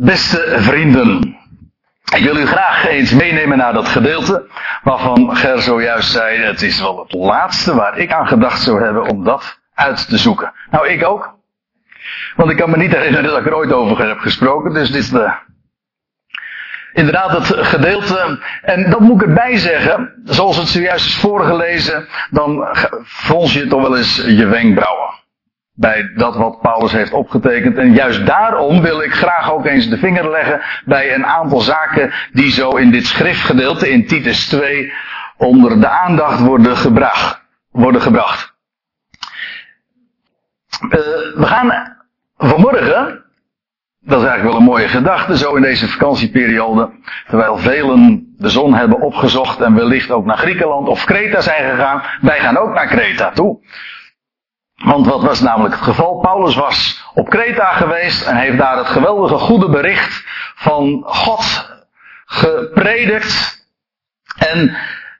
Beste 0.00 0.54
vrienden, 0.58 1.36
ik 2.14 2.22
wil 2.22 2.36
u 2.36 2.46
graag 2.46 2.86
eens 2.86 3.12
meenemen 3.12 3.58
naar 3.58 3.72
dat 3.72 3.88
gedeelte 3.88 4.46
waarvan 4.82 5.36
Ger 5.36 5.62
zojuist 5.62 6.10
zei, 6.10 6.38
het 6.38 6.62
is 6.62 6.80
wel 6.80 6.98
het 6.98 7.12
laatste 7.12 7.74
waar 7.74 7.98
ik 7.98 8.12
aan 8.12 8.26
gedacht 8.26 8.62
zou 8.62 8.82
hebben 8.82 9.08
om 9.08 9.24
dat 9.24 9.60
uit 9.74 10.08
te 10.08 10.18
zoeken. 10.18 10.52
Nou, 10.70 10.88
ik 10.88 11.04
ook. 11.04 11.34
Want 12.36 12.50
ik 12.50 12.56
kan 12.56 12.70
me 12.70 12.76
niet 12.76 12.92
herinneren 12.92 13.30
dat 13.30 13.38
ik 13.38 13.46
er 13.46 13.54
ooit 13.56 13.72
over 13.72 14.08
heb 14.08 14.18
gesproken, 14.18 14.72
dus 14.72 14.90
dit 14.90 15.02
is 15.02 15.10
de, 15.10 15.32
inderdaad 16.92 17.30
het 17.30 17.66
gedeelte. 17.66 18.38
En 18.62 18.90
dat 18.90 19.00
moet 19.00 19.22
ik 19.22 19.28
erbij 19.28 19.56
zeggen, 19.56 20.22
zoals 20.24 20.56
het 20.56 20.68
zojuist 20.68 21.06
is 21.06 21.16
voorgelezen, 21.16 22.08
dan 22.30 22.66
frons 23.04 23.52
je 23.52 23.66
toch 23.66 23.82
wel 23.82 23.96
eens 23.96 24.16
je 24.16 24.46
wenkbrauwen 24.46 25.18
bij 25.78 26.12
dat 26.14 26.36
wat 26.36 26.60
Paulus 26.60 26.92
heeft 26.92 27.12
opgetekend. 27.12 27.76
En 27.76 27.92
juist 27.92 28.26
daarom 28.26 28.80
wil 28.80 29.02
ik 29.02 29.14
graag 29.14 29.52
ook 29.52 29.66
eens 29.66 29.88
de 29.88 29.98
vinger 29.98 30.30
leggen 30.30 30.60
bij 30.84 31.14
een 31.14 31.26
aantal 31.26 31.60
zaken 31.60 32.12
die 32.32 32.50
zo 32.50 32.70
in 32.70 32.90
dit 32.90 33.06
schriftgedeelte 33.06 33.90
in 33.90 34.06
Titus 34.06 34.48
2 34.48 34.92
onder 35.36 35.80
de 35.80 35.88
aandacht 35.88 36.40
worden 36.40 36.76
gebracht. 36.76 37.42
Worden 37.70 38.02
gebracht. 38.02 38.56
Uh, 40.80 40.90
we 41.34 41.46
gaan 41.46 41.96
vanmorgen, 42.36 43.24
dat 44.00 44.20
is 44.20 44.26
eigenlijk 44.26 44.42
wel 44.42 44.56
een 44.56 44.62
mooie 44.62 44.88
gedachte, 44.88 45.38
zo 45.38 45.54
in 45.54 45.62
deze 45.62 45.88
vakantieperiode, 45.88 46.90
terwijl 47.28 47.58
velen 47.58 48.34
de 48.36 48.48
zon 48.48 48.74
hebben 48.74 49.00
opgezocht 49.00 49.60
en 49.60 49.74
wellicht 49.74 50.10
ook 50.10 50.24
naar 50.24 50.38
Griekenland 50.38 50.88
of 50.88 51.04
Kreta 51.04 51.40
zijn 51.40 51.70
gegaan, 51.70 52.02
wij 52.20 52.38
gaan 52.38 52.56
ook 52.56 52.74
naar 52.74 52.86
Kreta 52.86 53.30
toe. 53.30 53.60
Want 54.84 55.06
wat 55.06 55.22
was 55.22 55.40
namelijk 55.40 55.74
het 55.74 55.84
geval? 55.84 56.18
Paulus 56.18 56.54
was 56.54 57.04
op 57.14 57.28
Kreta 57.28 57.72
geweest 57.72 58.26
en 58.26 58.36
heeft 58.36 58.58
daar 58.58 58.76
het 58.76 58.86
geweldige 58.86 59.38
goede 59.38 59.68
bericht 59.68 60.22
van 60.54 61.02
God 61.06 61.76
gepredikt. 62.24 63.66
En 64.36 64.76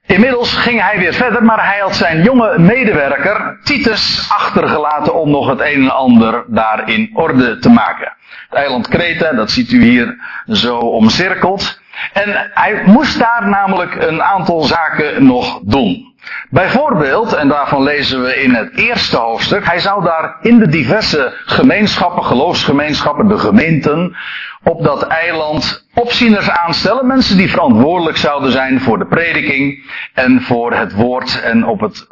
inmiddels 0.07 0.53
ging 0.53 0.83
hij 0.83 0.99
weer 0.99 1.15
verder, 1.15 1.45
maar 1.45 1.67
hij 1.67 1.79
had 1.79 1.97
zijn 1.97 2.23
jonge 2.23 2.59
medewerker 2.59 3.59
Titus 3.63 4.27
achtergelaten 4.33 5.15
om 5.15 5.31
nog 5.31 5.49
het 5.49 5.61
een 5.61 5.83
en 5.83 5.95
ander 5.95 6.45
daar 6.47 6.89
in 6.89 7.11
orde 7.15 7.59
te 7.59 7.69
maken. 7.69 8.17
Het 8.49 8.59
eiland 8.59 8.89
Kreta, 8.89 9.33
dat 9.33 9.51
ziet 9.51 9.73
u 9.73 9.83
hier 9.83 10.17
zo 10.47 10.77
omcirkeld. 10.77 11.81
En 12.13 12.51
hij 12.55 12.83
moest 12.87 13.19
daar 13.19 13.49
namelijk 13.49 13.95
een 13.95 14.23
aantal 14.23 14.63
zaken 14.63 15.27
nog 15.27 15.61
doen. 15.63 16.08
Bijvoorbeeld, 16.51 17.33
en 17.33 17.49
daarvan 17.49 17.83
lezen 17.83 18.23
we 18.23 18.43
in 18.43 18.55
het 18.55 18.77
eerste 18.77 19.17
hoofdstuk, 19.17 19.67
hij 19.67 19.79
zou 19.79 20.05
daar 20.05 20.37
in 20.41 20.59
de 20.59 20.69
diverse 20.69 21.33
gemeenschappen, 21.45 22.25
geloofsgemeenschappen, 22.25 23.29
de 23.29 23.39
gemeenten, 23.39 24.17
op 24.63 24.85
dat 24.85 25.03
eiland 25.03 25.87
opzieners 25.95 26.51
aanstellen. 26.51 27.07
Mensen 27.07 27.37
die 27.37 27.51
verantwoordelijk 27.51 28.17
zouden 28.17 28.53
zijn 28.53 28.81
voor 28.81 28.99
de 28.99 29.07
prediking 29.07 29.91
en 30.15 30.43
voor 30.43 30.73
het 30.73 30.95
woord 30.95 31.41
en 31.43 31.67
op 31.67 31.81
het, 31.81 32.07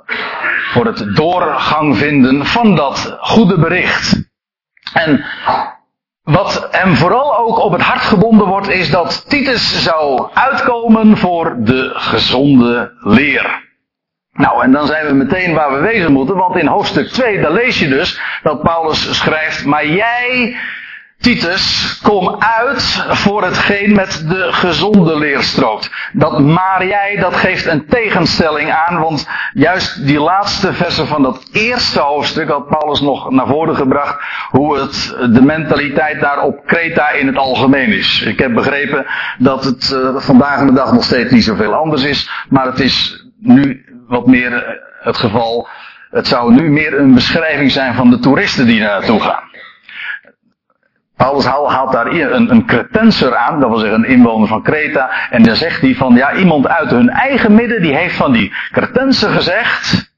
voor 0.70 0.86
het 0.86 1.16
doorgang 1.16 1.96
vinden 1.96 2.46
van 2.46 2.74
dat 2.74 3.16
goede 3.20 3.58
bericht. 3.58 4.24
En 4.92 5.24
wat 6.22 6.68
hem 6.70 6.96
vooral 6.96 7.38
ook 7.38 7.58
op 7.58 7.72
het 7.72 7.82
hart 7.82 8.00
gebonden 8.00 8.46
wordt, 8.46 8.68
is 8.68 8.90
dat 8.90 9.28
Titus 9.28 9.82
zou 9.82 10.28
uitkomen 10.34 11.16
voor 11.16 11.56
de 11.58 11.90
gezonde 11.94 12.92
leer. 13.00 13.65
Nou, 14.36 14.62
en 14.62 14.72
dan 14.72 14.86
zijn 14.86 15.06
we 15.06 15.12
meteen 15.12 15.54
waar 15.54 15.72
we 15.72 15.80
wezen 15.80 16.12
moeten, 16.12 16.36
want 16.36 16.56
in 16.56 16.66
hoofdstuk 16.66 17.08
2, 17.08 17.40
daar 17.40 17.52
lees 17.52 17.78
je 17.78 17.88
dus 17.88 18.20
dat 18.42 18.62
Paulus 18.62 19.18
schrijft, 19.18 19.64
maar 19.64 19.86
jij, 19.86 20.56
Titus, 21.20 21.98
kom 22.02 22.36
uit 22.38 23.04
voor 23.08 23.44
hetgeen 23.44 23.94
met 23.94 24.24
de 24.28 24.52
gezonde 24.52 25.18
leer 25.18 25.42
strookt. 25.42 25.90
Dat 26.12 26.40
maar 26.40 26.86
jij, 26.86 27.16
dat 27.20 27.36
geeft 27.36 27.66
een 27.66 27.86
tegenstelling 27.86 28.72
aan, 28.72 29.00
want 29.00 29.28
juist 29.52 30.06
die 30.06 30.20
laatste 30.20 30.72
versen 30.72 31.06
van 31.06 31.22
dat 31.22 31.48
eerste 31.52 32.00
hoofdstuk 32.00 32.48
had 32.48 32.68
Paulus 32.68 33.00
nog 33.00 33.30
naar 33.30 33.46
voren 33.46 33.76
gebracht 33.76 34.22
hoe 34.50 34.78
het 34.78 35.16
de 35.32 35.42
mentaliteit 35.42 36.20
daar 36.20 36.42
op 36.42 36.66
Kreta 36.66 37.10
in 37.10 37.26
het 37.26 37.36
algemeen 37.36 37.92
is. 37.92 38.22
Ik 38.22 38.38
heb 38.38 38.54
begrepen 38.54 39.06
dat 39.38 39.64
het 39.64 39.90
uh, 39.94 40.16
vandaag 40.16 40.66
de 40.66 40.72
dag 40.72 40.92
nog 40.92 41.04
steeds 41.04 41.30
niet 41.30 41.44
zoveel 41.44 41.74
anders 41.74 42.04
is, 42.04 42.30
maar 42.48 42.66
het 42.66 42.80
is 42.80 43.24
nu 43.38 43.84
wat 44.06 44.26
meer 44.26 44.52
eh, 44.52 44.74
het 45.00 45.16
geval. 45.16 45.68
Het 46.10 46.26
zou 46.26 46.52
nu 46.52 46.70
meer 46.70 46.98
een 46.98 47.14
beschrijving 47.14 47.70
zijn 47.70 47.94
van 47.94 48.10
de 48.10 48.18
toeristen 48.18 48.66
die 48.66 48.80
naartoe 48.80 49.20
gaan. 49.20 49.44
Paulus 51.16 51.44
haalt 51.46 51.92
daar 51.92 52.06
een, 52.06 52.50
een 52.50 52.66
cretenser 52.66 53.36
aan, 53.36 53.60
dat 53.60 53.68
wil 53.68 53.78
zeggen 53.78 53.98
een 53.98 54.10
inwoner 54.10 54.48
van 54.48 54.62
Kreta. 54.62 55.10
En 55.30 55.42
dan 55.42 55.56
zegt 55.56 55.80
hij 55.80 55.94
van, 55.94 56.14
ja, 56.14 56.34
iemand 56.34 56.68
uit 56.68 56.90
hun 56.90 57.08
eigen 57.08 57.54
midden, 57.54 57.82
die 57.82 57.96
heeft 57.96 58.16
van 58.16 58.32
die 58.32 58.52
cretenser 58.72 59.30
gezegd, 59.30 60.12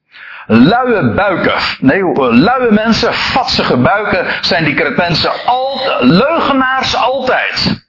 luie 0.45 1.13
buiken. 1.13 1.53
Nee, 1.79 2.03
luie 2.33 2.71
mensen, 2.71 3.13
vatsige 3.13 3.77
buiken 3.77 4.25
zijn 4.41 4.63
die 4.63 4.73
cretensen 4.73 5.31
altijd, 5.45 6.01
leugenaars 6.01 6.95
altijd. 6.95 7.87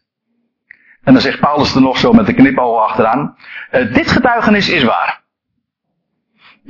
En 1.05 1.13
dan 1.13 1.23
zegt 1.23 1.41
Paulus 1.41 1.75
er 1.75 1.81
nog 1.81 1.99
zo 1.99 2.13
met 2.13 2.27
de 2.27 2.35
knipoog 2.35 2.83
achteraan, 2.83 3.37
uh, 3.73 3.95
dit 3.95 4.11
getuigenis 4.11 4.69
is 4.69 4.83
waar. 4.83 5.23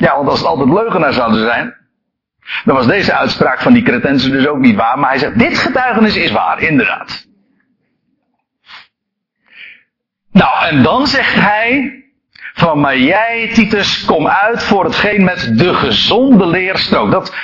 Ja, 0.01 0.17
want 0.17 0.29
als 0.29 0.39
het 0.39 0.49
altijd 0.49 0.69
leugenaar 0.69 1.13
zouden 1.13 1.41
zijn, 1.41 1.77
dan 2.65 2.77
was 2.77 2.87
deze 2.87 3.15
uitspraak 3.15 3.61
van 3.61 3.73
die 3.73 3.83
cretensen 3.83 4.31
dus 4.31 4.47
ook 4.47 4.59
niet 4.59 4.77
waar. 4.77 4.99
Maar 4.99 5.11
hij 5.11 5.19
zegt, 5.19 5.39
dit 5.39 5.59
getuigenis 5.59 6.17
is 6.17 6.31
waar, 6.31 6.63
inderdaad. 6.63 7.27
Nou, 10.33 10.67
en 10.67 10.83
dan 10.83 11.07
zegt 11.07 11.35
hij, 11.35 11.95
van 12.55 12.81
maar 12.81 12.99
jij, 12.99 13.51
Titus, 13.53 14.05
kom 14.05 14.29
uit 14.29 14.63
voor 14.63 14.85
hetgeen 14.85 15.25
met 15.25 15.59
de 15.59 15.75
gezonde 15.75 16.47
leerstrook. 16.47 17.11
Dat, 17.11 17.35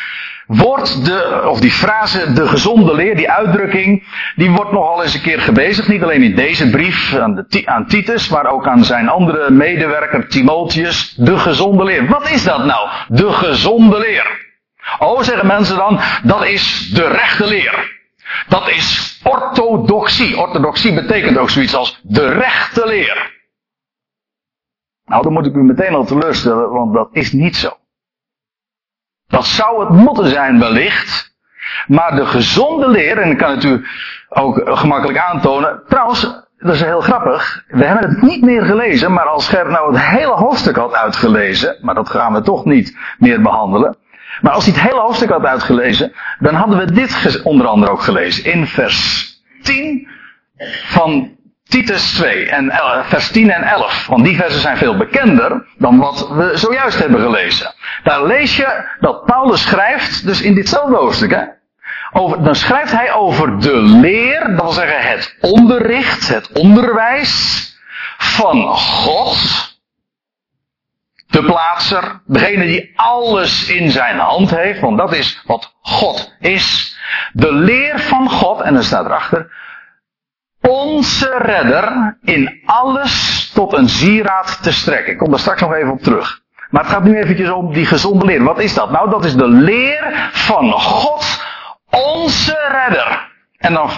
wordt 0.46 1.04
de, 1.04 1.42
of 1.44 1.60
die 1.60 1.72
frase, 1.72 2.32
de 2.32 2.48
gezonde 2.48 2.94
leer, 2.94 3.16
die 3.16 3.30
uitdrukking, 3.30 4.04
die 4.36 4.50
wordt 4.50 4.72
nogal 4.72 5.02
eens 5.02 5.14
een 5.14 5.20
keer 5.20 5.40
gebezigd. 5.40 5.88
Niet 5.88 6.02
alleen 6.02 6.22
in 6.22 6.34
deze 6.34 6.70
brief 6.70 7.14
aan, 7.14 7.34
de, 7.34 7.62
aan 7.64 7.86
Titus, 7.86 8.28
maar 8.28 8.46
ook 8.46 8.66
aan 8.66 8.84
zijn 8.84 9.08
andere 9.08 9.50
medewerker 9.50 10.28
Timotheus. 10.28 11.14
De 11.16 11.38
gezonde 11.38 11.84
leer. 11.84 12.06
Wat 12.06 12.30
is 12.30 12.44
dat 12.44 12.64
nou? 12.64 12.88
De 13.08 13.32
gezonde 13.32 13.98
leer. 13.98 14.44
Oh, 14.98 15.22
zeggen 15.22 15.46
mensen 15.46 15.76
dan, 15.76 16.00
dat 16.22 16.46
is 16.46 16.90
de 16.94 17.08
rechte 17.08 17.46
leer. 17.46 17.94
Dat 18.48 18.68
is 18.68 19.20
orthodoxie. 19.24 20.38
Orthodoxie 20.38 20.94
betekent 20.94 21.38
ook 21.38 21.50
zoiets 21.50 21.74
als 21.74 22.00
de 22.02 22.28
rechte 22.28 22.86
leer. 22.86 23.34
Nou, 25.04 25.22
dan 25.22 25.32
moet 25.32 25.46
ik 25.46 25.54
u 25.54 25.62
meteen 25.62 25.94
al 25.94 26.04
teleurstellen, 26.04 26.70
want 26.70 26.94
dat 26.94 27.08
is 27.12 27.32
niet 27.32 27.56
zo. 27.56 27.76
Dat 29.26 29.46
zou 29.46 29.80
het 29.80 29.88
moeten 29.88 30.26
zijn 30.26 30.58
wellicht. 30.58 31.34
Maar 31.86 32.16
de 32.16 32.26
gezonde 32.26 32.88
leer, 32.88 33.18
en 33.18 33.30
ik 33.30 33.38
kan 33.38 33.50
het 33.50 33.64
u 33.64 33.84
ook 34.28 34.60
gemakkelijk 34.64 35.18
aantonen. 35.18 35.82
Trouwens, 35.88 36.20
dat 36.58 36.74
is 36.74 36.82
heel 36.82 37.00
grappig. 37.00 37.64
We 37.68 37.84
hebben 37.84 38.08
het 38.08 38.22
niet 38.22 38.42
meer 38.42 38.64
gelezen, 38.64 39.12
maar 39.12 39.24
als 39.24 39.48
Gert 39.48 39.68
nou 39.68 39.92
het 39.92 40.06
hele 40.06 40.32
hoofdstuk 40.32 40.76
had 40.76 40.94
uitgelezen, 40.94 41.78
maar 41.80 41.94
dat 41.94 42.10
gaan 42.10 42.32
we 42.32 42.40
toch 42.42 42.64
niet 42.64 42.98
meer 43.18 43.42
behandelen. 43.42 43.96
Maar 44.40 44.52
als 44.52 44.64
hij 44.64 44.74
het 44.74 44.82
hele 44.82 45.00
hoofdstuk 45.00 45.30
had 45.30 45.44
uitgelezen, 45.44 46.12
dan 46.38 46.54
hadden 46.54 46.78
we 46.78 46.92
dit 46.92 47.42
onder 47.42 47.66
andere 47.66 47.92
ook 47.92 48.02
gelezen. 48.02 48.52
In 48.52 48.66
vers 48.66 49.28
10 49.62 50.08
van 50.84 51.36
Titus 51.68 52.12
2 52.12 52.48
en 52.48 52.72
vers 53.04 53.30
10 53.30 53.50
en 53.50 53.62
11. 53.62 54.06
Want 54.06 54.24
die 54.24 54.36
versen 54.36 54.60
zijn 54.60 54.76
veel 54.76 54.96
bekender 54.96 55.66
dan 55.78 55.98
wat 55.98 56.28
we 56.28 56.50
zojuist 56.54 56.98
hebben 56.98 57.20
gelezen. 57.20 57.74
Daar 58.02 58.26
lees 58.26 58.56
je 58.56 58.96
dat 59.00 59.24
Paulus 59.24 59.62
schrijft, 59.62 60.26
dus 60.26 60.42
in 60.42 60.54
ditzelfde 60.54 60.96
hoofdstuk, 60.96 61.30
hè, 61.30 61.44
over, 62.12 62.42
dan 62.42 62.54
schrijft 62.54 62.92
hij 62.92 63.12
over 63.12 63.60
de 63.60 63.76
leer, 63.76 64.40
dat 64.46 64.62
wil 64.62 64.72
zeggen 64.72 65.08
het 65.08 65.36
onderricht, 65.40 66.28
het 66.28 66.52
onderwijs 66.52 67.74
van 68.18 68.76
God. 68.76 69.74
De 71.26 71.44
plaatser, 71.44 72.20
degene 72.26 72.66
die 72.66 72.92
alles 72.96 73.68
in 73.68 73.90
zijn 73.90 74.18
hand 74.18 74.50
heeft, 74.50 74.80
want 74.80 74.98
dat 74.98 75.14
is 75.14 75.42
wat 75.46 75.74
God 75.80 76.34
is. 76.40 76.96
De 77.32 77.52
leer 77.52 78.00
van 78.00 78.30
God, 78.30 78.60
en 78.60 78.74
dan 78.74 78.82
staat 78.82 79.04
erachter, 79.04 79.52
onze 80.68 81.36
redder 81.38 82.18
in 82.22 82.60
alles 82.64 83.50
tot 83.54 83.72
een 83.72 83.88
sieraad 83.88 84.62
te 84.62 84.72
strekken. 84.72 85.12
Ik 85.12 85.18
kom 85.18 85.30
daar 85.30 85.38
straks 85.38 85.60
nog 85.60 85.74
even 85.74 85.92
op 85.92 86.02
terug. 86.02 86.44
Maar 86.70 86.82
het 86.82 86.92
gaat 86.92 87.04
nu 87.04 87.16
eventjes 87.18 87.50
om 87.50 87.72
die 87.72 87.86
gezonde 87.86 88.24
leer. 88.24 88.42
Wat 88.42 88.58
is 88.58 88.74
dat? 88.74 88.90
Nou, 88.90 89.10
dat 89.10 89.24
is 89.24 89.34
de 89.34 89.48
leer 89.48 90.30
van 90.32 90.72
God, 90.72 91.44
onze 91.90 92.58
redder. 92.70 93.28
En 93.58 93.72
dan 93.72 93.90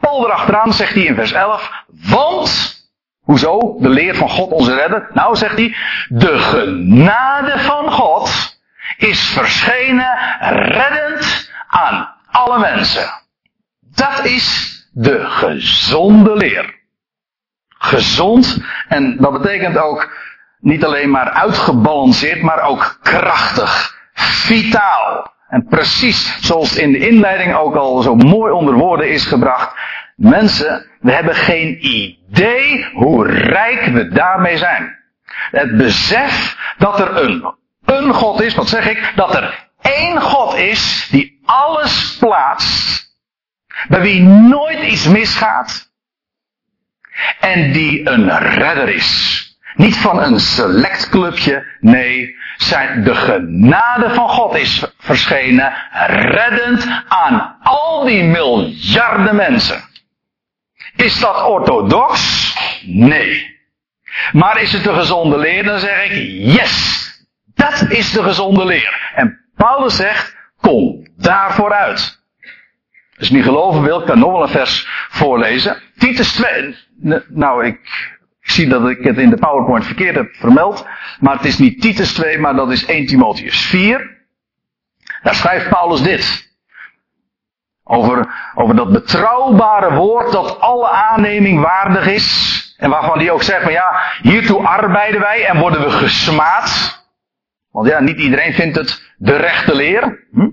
Paul 0.00 0.26
erachteraan 0.26 0.72
zegt 0.72 0.94
hij 0.94 1.02
in 1.02 1.14
vers 1.14 1.32
11, 1.32 1.70
want, 1.86 2.76
hoezo? 3.22 3.76
De 3.78 3.88
leer 3.88 4.14
van 4.14 4.28
God, 4.28 4.50
onze 4.50 4.74
redder. 4.74 5.10
Nou, 5.12 5.36
zegt 5.36 5.56
hij, 5.56 5.76
de 6.08 6.38
genade 6.38 7.58
van 7.58 7.90
God 7.90 8.60
is 8.96 9.20
verschenen 9.20 10.18
reddend 10.50 11.50
aan 11.68 12.14
alle 12.30 12.58
mensen. 12.58 13.10
Dat 13.80 14.24
is 14.24 14.72
de 14.92 15.24
gezonde 15.24 16.36
leer. 16.36 16.80
Gezond, 17.68 18.58
en 18.88 19.16
dat 19.16 19.32
betekent 19.32 19.78
ook 19.78 20.12
niet 20.60 20.84
alleen 20.84 21.10
maar 21.10 21.30
uitgebalanceerd, 21.30 22.42
maar 22.42 22.62
ook 22.62 22.98
krachtig, 23.02 23.96
vitaal. 24.14 25.32
En 25.48 25.66
precies 25.66 26.38
zoals 26.40 26.76
in 26.76 26.92
de 26.92 27.08
inleiding 27.08 27.54
ook 27.54 27.74
al 27.74 28.02
zo 28.02 28.14
mooi 28.14 28.52
onder 28.52 28.74
woorden 28.74 29.10
is 29.10 29.26
gebracht. 29.26 29.76
Mensen, 30.16 30.86
we 31.00 31.12
hebben 31.12 31.34
geen 31.34 31.86
idee 31.86 32.90
hoe 32.92 33.26
rijk 33.28 33.84
we 33.84 34.08
daarmee 34.08 34.56
zijn. 34.56 34.96
Het 35.50 35.76
besef 35.76 36.56
dat 36.78 37.00
er 37.00 37.22
een, 37.22 37.54
een 37.84 38.14
God 38.14 38.40
is, 38.40 38.54
wat 38.54 38.68
zeg 38.68 38.88
ik? 38.88 39.12
Dat 39.14 39.34
er 39.34 39.68
één 39.80 40.20
God 40.20 40.54
is 40.54 41.08
die 41.10 41.40
alles 41.44 42.16
plaatst. 42.20 43.11
Bij 43.88 44.00
wie 44.00 44.22
nooit 44.22 44.82
iets 44.82 45.08
misgaat. 45.08 45.90
En 47.40 47.72
die 47.72 48.08
een 48.08 48.38
redder 48.38 48.88
is. 48.88 49.40
Niet 49.74 49.96
van 49.96 50.22
een 50.22 50.40
select 50.40 51.08
clubje, 51.08 51.66
nee, 51.80 52.36
zijn 52.56 53.04
de 53.04 53.14
genade 53.14 54.14
van 54.14 54.28
God 54.28 54.54
is 54.54 54.84
verschenen, 54.98 55.74
reddend 56.06 57.04
aan 57.08 57.56
al 57.62 58.04
die 58.04 58.24
miljarden 58.24 59.36
mensen. 59.36 59.82
Is 60.96 61.20
dat 61.20 61.42
orthodox? 61.42 62.54
Nee. 62.82 63.60
Maar 64.32 64.60
is 64.60 64.72
het 64.72 64.84
de 64.84 64.94
gezonde 64.94 65.38
leer? 65.38 65.64
Dan 65.64 65.78
zeg 65.78 66.04
ik, 66.04 66.12
yes, 66.56 67.06
dat 67.54 67.90
is 67.90 68.12
de 68.12 68.22
gezonde 68.22 68.64
leer. 68.64 69.12
En 69.14 69.50
Paulus 69.56 69.96
zegt, 69.96 70.36
kom 70.60 71.06
daarvoor 71.16 71.72
uit. 71.72 72.21
Je 73.28 73.34
niet 73.34 73.44
geloven 73.44 73.82
wil, 73.82 74.02
kan 74.02 74.18
nog 74.18 74.32
wel 74.32 74.42
een 74.42 74.48
vers 74.48 74.88
voorlezen. 75.10 75.82
Titus 75.98 76.32
2, 76.32 76.76
nou 77.28 77.66
ik 77.66 77.80
ik 78.42 78.50
zie 78.50 78.68
dat 78.68 78.88
ik 78.88 79.04
het 79.04 79.18
in 79.18 79.30
de 79.30 79.36
PowerPoint 79.36 79.84
verkeerd 79.84 80.14
heb 80.14 80.34
vermeld. 80.34 80.86
Maar 81.20 81.36
het 81.36 81.44
is 81.44 81.58
niet 81.58 81.80
Titus 81.80 82.14
2, 82.14 82.38
maar 82.38 82.54
dat 82.54 82.70
is 82.70 82.84
1 82.84 83.06
Timotheus 83.06 83.66
4. 83.66 84.20
Daar 85.22 85.34
schrijft 85.34 85.68
Paulus 85.68 86.02
dit. 86.02 86.50
Over, 87.84 88.34
over 88.54 88.76
dat 88.76 88.92
betrouwbare 88.92 89.94
woord 89.94 90.32
dat 90.32 90.60
alle 90.60 90.88
aanneming 90.88 91.60
waardig 91.60 92.06
is. 92.06 92.74
En 92.78 92.90
waarvan 92.90 93.18
hij 93.18 93.30
ook 93.30 93.42
zegt 93.42 93.62
van 93.62 93.72
ja, 93.72 94.02
hiertoe 94.22 94.66
arbeiden 94.66 95.20
wij 95.20 95.46
en 95.46 95.58
worden 95.58 95.80
we 95.80 95.90
gesmaad. 95.90 97.00
Want 97.70 97.88
ja, 97.88 98.00
niet 98.00 98.18
iedereen 98.18 98.52
vindt 98.52 98.76
het 98.76 99.14
de 99.16 99.36
rechte 99.36 99.74
leer. 99.74 100.26
Hm? 100.32 100.50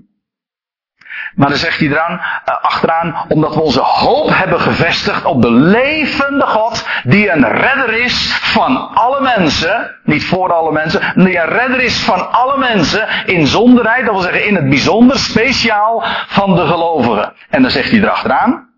Maar 1.34 1.48
dan 1.48 1.58
zegt 1.58 1.78
hij 1.78 1.88
eraan, 1.88 2.12
uh, 2.12 2.54
achteraan, 2.62 3.24
omdat 3.28 3.54
we 3.54 3.60
onze 3.60 3.80
hoop 3.80 4.30
hebben 4.32 4.60
gevestigd 4.60 5.24
op 5.24 5.42
de 5.42 5.50
levende 5.50 6.46
God, 6.46 6.86
die 7.02 7.30
een 7.30 7.48
redder 7.48 7.92
is 7.92 8.32
van 8.32 8.94
alle 8.94 9.20
mensen, 9.20 9.96
niet 10.04 10.24
voor 10.24 10.52
alle 10.52 10.72
mensen, 10.72 11.12
die 11.14 11.38
een 11.38 11.48
redder 11.48 11.80
is 11.80 12.02
van 12.02 12.32
alle 12.32 12.58
mensen 12.58 13.08
in 13.26 13.46
zonderheid, 13.46 14.04
dat 14.04 14.14
wil 14.14 14.22
zeggen 14.22 14.46
in 14.46 14.54
het 14.54 14.68
bijzonder, 14.68 15.18
speciaal 15.18 16.04
van 16.26 16.56
de 16.56 16.66
gelovigen. 16.66 17.32
En 17.48 17.62
dan 17.62 17.70
zegt 17.70 17.90
hij 17.90 18.00
erachteraan, 18.00 18.68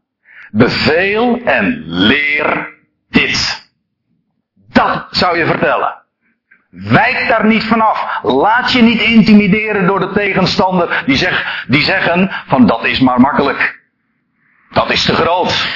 beveel 0.51 1.41
en 1.45 1.83
leer 1.87 2.69
dit. 3.11 3.71
Dat 4.73 5.07
zou 5.11 5.39
je 5.39 5.47
vertellen. 5.47 6.02
Wijk 6.73 7.29
daar 7.29 7.47
niet 7.47 7.65
vanaf. 7.65 8.21
Laat 8.23 8.73
je 8.73 8.83
niet 8.83 9.01
intimideren 9.01 9.87
door 9.87 10.01
de 10.01 10.13
tegenstander 10.13 11.03
die, 11.07 11.17
zeg, 11.17 11.65
die 11.67 11.83
zeggen 11.83 12.31
van 12.47 12.67
dat 12.67 12.85
is 12.85 13.01
maar 13.01 13.21
makkelijk. 13.21 13.81
Dat 14.71 14.91
is 14.91 15.05
te 15.05 15.15
groot. 15.15 15.69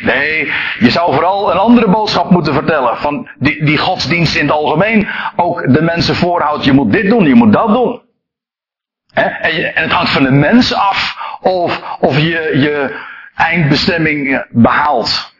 Nee, 0.00 0.52
je 0.78 0.90
zou 0.90 1.12
vooral 1.12 1.50
een 1.50 1.58
andere 1.58 1.88
boodschap 1.88 2.30
moeten 2.30 2.54
vertellen. 2.54 2.96
Van 2.96 3.28
die, 3.38 3.64
die 3.64 3.78
godsdienst 3.78 4.36
in 4.36 4.46
het 4.46 4.54
algemeen 4.54 5.08
ook 5.36 5.74
de 5.74 5.82
mensen 5.82 6.14
voorhoudt. 6.14 6.64
Je 6.64 6.72
moet 6.72 6.92
dit 6.92 7.08
doen, 7.08 7.26
je 7.26 7.34
moet 7.34 7.52
dat 7.52 7.68
doen. 7.68 8.02
En, 9.12 9.40
en 9.40 9.82
het 9.82 9.92
hangt 9.92 10.10
van 10.10 10.22
de 10.22 10.30
mens 10.30 10.74
af 10.74 11.18
of, 11.40 11.96
of 12.00 12.18
je 12.18 12.50
je 12.58 13.00
eindbestemming 13.34 14.46
behaalt. 14.50 15.34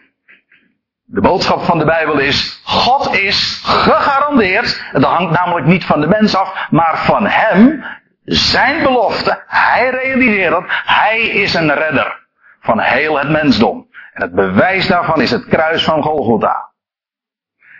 De 1.09 1.21
boodschap 1.21 1.63
van 1.63 1.79
de 1.79 1.85
Bijbel 1.85 2.19
is, 2.19 2.61
God 2.65 3.15
is 3.15 3.63
gegarandeerd, 3.65 4.83
het 4.93 5.05
hangt 5.05 5.33
namelijk 5.33 5.67
niet 5.67 5.85
van 5.85 6.01
de 6.01 6.07
mens 6.07 6.37
af, 6.37 6.69
maar 6.71 6.99
van 6.99 7.27
Hem, 7.27 7.85
zijn 8.25 8.83
belofte, 8.83 9.43
Hij 9.47 9.91
realiseert 9.91 10.55
het, 10.55 10.65
Hij 10.85 11.21
is 11.21 11.55
een 11.55 11.75
redder 11.75 12.27
van 12.61 12.81
heel 12.81 13.19
het 13.19 13.31
mensdom. 13.31 13.87
En 14.13 14.23
het 14.23 14.35
bewijs 14.35 14.87
daarvan 14.87 15.21
is 15.21 15.31
het 15.31 15.47
kruis 15.47 15.85
van 15.85 16.03
Golgotha. 16.03 16.71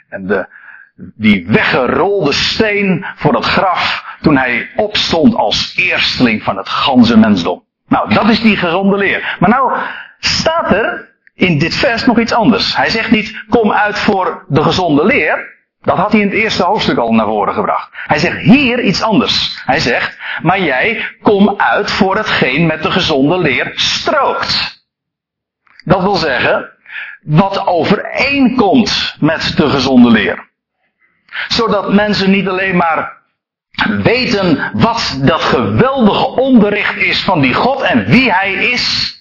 En 0.09 0.27
de, 0.27 0.49
die 0.97 1.47
weggerolde 1.47 2.33
steen 2.33 3.07
voor 3.17 3.35
het 3.35 3.45
graf 3.45 4.05
toen 4.21 4.37
hij 4.37 4.71
opstond 4.77 5.35
als 5.35 5.77
eersteling 5.77 6.43
van 6.43 6.57
het 6.57 6.69
ganse 6.69 7.19
mensdom. 7.19 7.65
Nou, 7.87 8.15
dat 8.15 8.29
is 8.29 8.41
die 8.41 8.57
gezonde 8.57 8.97
leer. 8.97 9.37
Maar 9.41 9.51
nou 9.51 9.73
staat 10.19 10.73
er 10.73 11.16
in 11.37 11.59
dit 11.59 11.75
vers 11.75 12.05
nog 12.05 12.19
iets 12.19 12.33
anders. 12.33 12.77
Hij 12.77 12.91
zegt 12.91 13.11
niet, 13.11 13.45
kom 13.49 13.73
uit 13.73 13.99
voor 13.99 14.45
de 14.49 14.63
gezonde 14.63 15.05
leer. 15.05 15.55
Dat 15.81 15.97
had 15.97 16.13
hij 16.13 16.21
in 16.21 16.29
het 16.29 16.37
eerste 16.37 16.63
hoofdstuk 16.63 16.99
al 16.99 17.13
naar 17.13 17.27
voren 17.27 17.55
gebracht. 17.55 17.89
Hij 17.93 18.19
zegt 18.19 18.39
hier 18.39 18.81
iets 18.81 19.03
anders. 19.03 19.63
Hij 19.65 19.79
zegt, 19.79 20.19
maar 20.43 20.61
jij 20.61 21.17
kom 21.23 21.55
uit 21.57 21.91
voor 21.91 22.17
hetgeen 22.17 22.67
met 22.67 22.83
de 22.83 22.91
gezonde 22.91 23.39
leer 23.39 23.73
strookt. 23.75 24.85
Dat 25.85 26.03
wil 26.03 26.15
zeggen, 26.15 26.71
wat 27.23 27.67
overeenkomt 27.67 29.17
met 29.21 29.53
de 29.57 29.69
gezonde 29.69 30.11
leer. 30.11 30.49
Zodat 31.49 31.93
mensen 31.93 32.31
niet 32.31 32.49
alleen 32.49 32.77
maar 32.77 33.17
weten 34.03 34.71
wat 34.73 35.19
dat 35.23 35.43
geweldige 35.43 36.27
onderricht 36.27 36.97
is 36.97 37.23
van 37.23 37.41
die 37.41 37.55
God 37.55 37.81
en 37.81 38.05
wie 38.05 38.33
hij 38.33 38.53
is. 38.53 39.16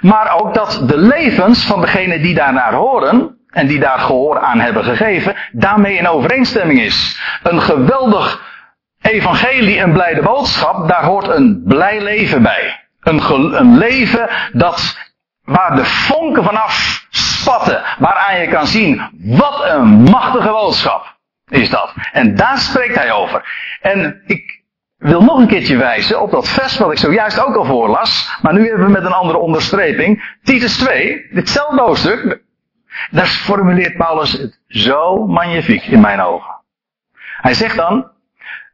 Maar 0.00 0.34
ook 0.40 0.54
dat 0.54 0.82
de 0.86 0.96
levens 0.96 1.66
van 1.66 1.80
degenen 1.80 2.22
die 2.22 2.34
daarnaar 2.34 2.74
horen 2.74 3.38
en 3.50 3.66
die 3.66 3.78
daar 3.78 3.98
gehoor 3.98 4.38
aan 4.38 4.60
hebben 4.60 4.84
gegeven, 4.84 5.36
daarmee 5.52 5.96
in 5.96 6.08
overeenstemming 6.08 6.80
is. 6.80 7.20
Een 7.42 7.62
geweldig 7.62 8.54
evangelie, 9.00 9.80
een 9.80 9.92
blijde 9.92 10.22
boodschap, 10.22 10.88
daar 10.88 11.04
hoort 11.04 11.28
een 11.28 11.62
blij 11.64 12.02
leven 12.02 12.42
bij. 12.42 12.88
Een, 13.00 13.30
een 13.60 13.78
leven 13.78 14.28
dat, 14.52 14.98
waar 15.44 15.76
de 15.76 15.84
vonken 15.84 16.44
vanaf 16.44 17.04
spatten, 17.10 17.82
waaraan 17.98 18.40
je 18.40 18.48
kan 18.48 18.66
zien, 18.66 19.10
wat 19.12 19.64
een 19.64 19.86
machtige 19.86 20.48
boodschap 20.48 21.16
is 21.48 21.70
dat. 21.70 21.94
En 22.12 22.36
daar 22.36 22.58
spreekt 22.58 22.94
hij 22.94 23.12
over. 23.12 23.44
En 23.80 24.22
ik, 24.26 24.55
wil 24.96 25.22
nog 25.22 25.38
een 25.38 25.46
keertje 25.46 25.76
wijzen 25.76 26.20
op 26.22 26.30
dat 26.30 26.48
vers 26.48 26.78
wat 26.78 26.92
ik 26.92 26.98
zojuist 26.98 27.44
ook 27.44 27.56
al 27.56 27.64
voorlas, 27.64 28.38
maar 28.42 28.52
nu 28.52 28.68
hebben 28.68 28.86
we 28.86 28.92
met 28.92 29.04
een 29.04 29.12
andere 29.12 29.38
onderstreping. 29.38 30.36
Titus 30.42 30.78
2, 30.78 31.26
ditzelfde 31.30 31.80
hoofdstuk, 31.80 32.42
daar 33.10 33.26
formuleert 33.26 33.96
Paulus 33.96 34.32
het 34.32 34.60
zo 34.66 35.26
magnifiek 35.26 35.82
in 35.82 36.00
mijn 36.00 36.20
ogen. 36.20 36.54
Hij 37.40 37.54
zegt 37.54 37.76
dan, 37.76 38.10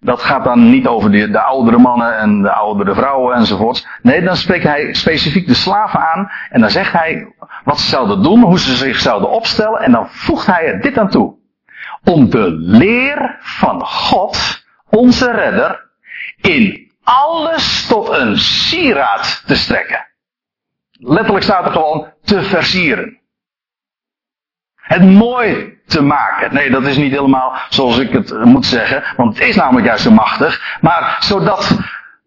dat 0.00 0.22
gaat 0.22 0.44
dan 0.44 0.70
niet 0.70 0.86
over 0.86 1.10
de, 1.10 1.30
de 1.30 1.40
oudere 1.40 1.78
mannen 1.78 2.18
en 2.18 2.42
de 2.42 2.52
oudere 2.52 2.94
vrouwen 2.94 3.36
enzovoort. 3.36 3.88
Nee, 4.02 4.22
dan 4.22 4.36
spreekt 4.36 4.64
hij 4.64 4.94
specifiek 4.94 5.46
de 5.46 5.54
slaven 5.54 6.00
aan 6.00 6.30
en 6.50 6.60
dan 6.60 6.70
zegt 6.70 6.92
hij 6.92 7.34
wat 7.64 7.80
ze 7.80 7.88
zouden 7.88 8.22
doen, 8.22 8.42
hoe 8.42 8.58
ze 8.58 8.74
zich 8.74 9.00
zouden 9.00 9.30
opstellen 9.30 9.80
en 9.80 9.92
dan 9.92 10.08
voegt 10.08 10.46
hij 10.46 10.66
er 10.66 10.80
dit 10.80 10.98
aan 10.98 11.10
toe. 11.10 11.34
Om 12.04 12.30
de 12.30 12.50
leer 12.50 13.36
van 13.40 13.84
God, 13.84 14.64
onze 14.90 15.30
redder, 15.30 15.81
in 16.42 16.92
alles 17.02 17.86
tot 17.86 18.08
een 18.08 18.38
sieraad 18.38 19.42
te 19.46 19.54
strekken. 19.54 20.06
Letterlijk 20.90 21.44
staat 21.44 21.64
er 21.64 21.72
gewoon 21.72 22.12
te 22.24 22.42
versieren. 22.42 23.20
Het 24.74 25.02
mooi 25.02 25.78
te 25.86 26.02
maken. 26.02 26.54
Nee, 26.54 26.70
dat 26.70 26.86
is 26.86 26.96
niet 26.96 27.12
helemaal 27.12 27.54
zoals 27.68 27.98
ik 27.98 28.12
het 28.12 28.44
moet 28.44 28.66
zeggen, 28.66 29.02
want 29.16 29.38
het 29.38 29.48
is 29.48 29.56
namelijk 29.56 29.86
juist 29.86 30.02
zo 30.02 30.10
machtig. 30.10 30.78
Maar 30.80 31.16
zodat 31.20 31.76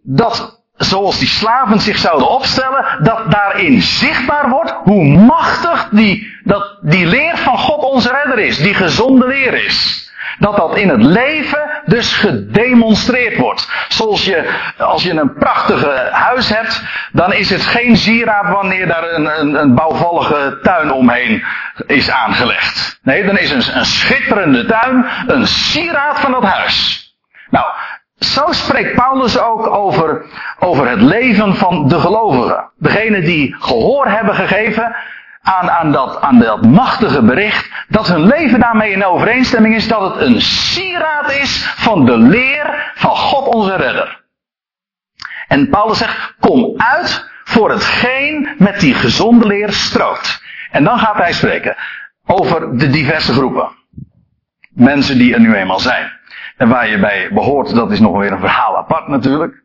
dat, 0.02 0.64
zoals 0.76 1.20
die 1.20 1.28
slaven 1.28 1.80
zich 1.80 1.98
zouden 1.98 2.30
opstellen, 2.30 3.04
dat 3.04 3.32
daarin 3.32 3.82
zichtbaar 3.82 4.50
wordt 4.50 4.72
hoe 4.72 5.04
machtig 5.18 5.90
die, 5.92 6.40
dat 6.44 6.78
die 6.82 7.06
leer 7.06 7.38
van 7.38 7.58
God 7.58 7.84
onze 7.84 8.12
redder 8.12 8.40
is, 8.40 8.58
die 8.58 8.74
gezonde 8.74 9.28
leer 9.28 9.66
is. 9.66 10.05
Dat 10.40 10.56
dat 10.56 10.78
in 10.78 10.90
het 10.90 11.02
leven 11.02 11.82
dus 11.86 12.14
gedemonstreerd 12.14 13.38
wordt. 13.38 13.70
Zoals 13.88 14.26
je, 14.26 14.54
als 14.78 15.04
je 15.04 15.12
een 15.12 15.34
prachtige 15.34 16.10
huis 16.12 16.50
hebt, 16.50 16.82
dan 17.12 17.34
is 17.34 17.50
het 17.50 17.62
geen 17.62 17.98
sieraad 17.98 18.50
wanneer 18.50 18.88
daar 18.88 19.14
een, 19.14 19.40
een, 19.40 19.54
een 19.54 19.76
bouwvallige 19.76 20.60
tuin 20.62 20.92
omheen 20.92 21.44
is 21.88 22.12
aangelegd. 22.12 23.00
Nee, 23.04 23.26
dan 23.26 23.38
is 23.38 23.52
een, 23.52 23.78
een 23.78 23.86
schitterende 23.86 24.66
tuin 24.66 25.06
een 25.28 25.48
sieraad 25.48 26.20
van 26.20 26.32
dat 26.32 26.44
huis. 26.44 27.04
Nou, 27.50 27.66
zo 28.20 28.46
spreekt 28.50 28.96
Paulus 28.96 29.40
ook 29.40 29.68
over, 29.68 30.26
over 30.60 30.90
het 30.90 31.02
leven 31.02 31.56
van 31.56 31.88
de 31.88 32.00
gelovigen. 32.00 32.72
Degenen 32.78 33.22
die 33.24 33.56
gehoor 33.60 34.08
hebben 34.08 34.36
gegeven 34.36 34.96
aan, 35.46 35.72
aan, 35.72 35.92
dat, 35.92 36.22
aan 36.22 36.40
dat 36.40 36.66
machtige 36.66 37.22
bericht, 37.22 37.86
dat 37.88 38.08
hun 38.08 38.26
leven 38.26 38.60
daarmee 38.60 38.92
in 38.92 39.06
overeenstemming 39.06 39.76
is, 39.76 39.88
dat 39.88 40.14
het 40.14 40.22
een 40.22 40.42
sieraad 40.42 41.32
is 41.32 41.66
van 41.66 42.06
de 42.06 42.18
leer 42.18 42.92
van 42.96 43.16
God 43.16 43.48
onze 43.48 43.76
redder. 43.76 44.24
En 45.48 45.70
Paulus 45.70 45.98
zegt, 45.98 46.36
kom 46.40 46.74
uit 46.78 47.30
voor 47.44 47.70
hetgeen 47.70 48.50
met 48.58 48.80
die 48.80 48.94
gezonde 48.94 49.48
leer 49.48 49.72
strookt. 49.72 50.44
En 50.72 50.84
dan 50.84 51.00
gaat 51.00 51.18
hij 51.18 51.34
spreken 51.34 51.76
over 52.26 52.78
de 52.78 52.90
diverse 52.90 53.34
groepen. 53.34 53.70
Mensen 54.70 55.18
die 55.18 55.34
er 55.34 55.40
nu 55.40 55.56
eenmaal 55.56 55.80
zijn. 55.80 56.12
En 56.58 56.70
waar 56.70 56.88
je 56.88 57.00
bij 57.00 57.30
behoort, 57.34 57.76
dat 57.76 57.92
is 57.92 58.00
nog 58.00 58.18
weer 58.18 58.32
een 58.32 58.40
verhaal 58.40 58.78
apart 58.78 59.08
natuurlijk. 59.08 59.64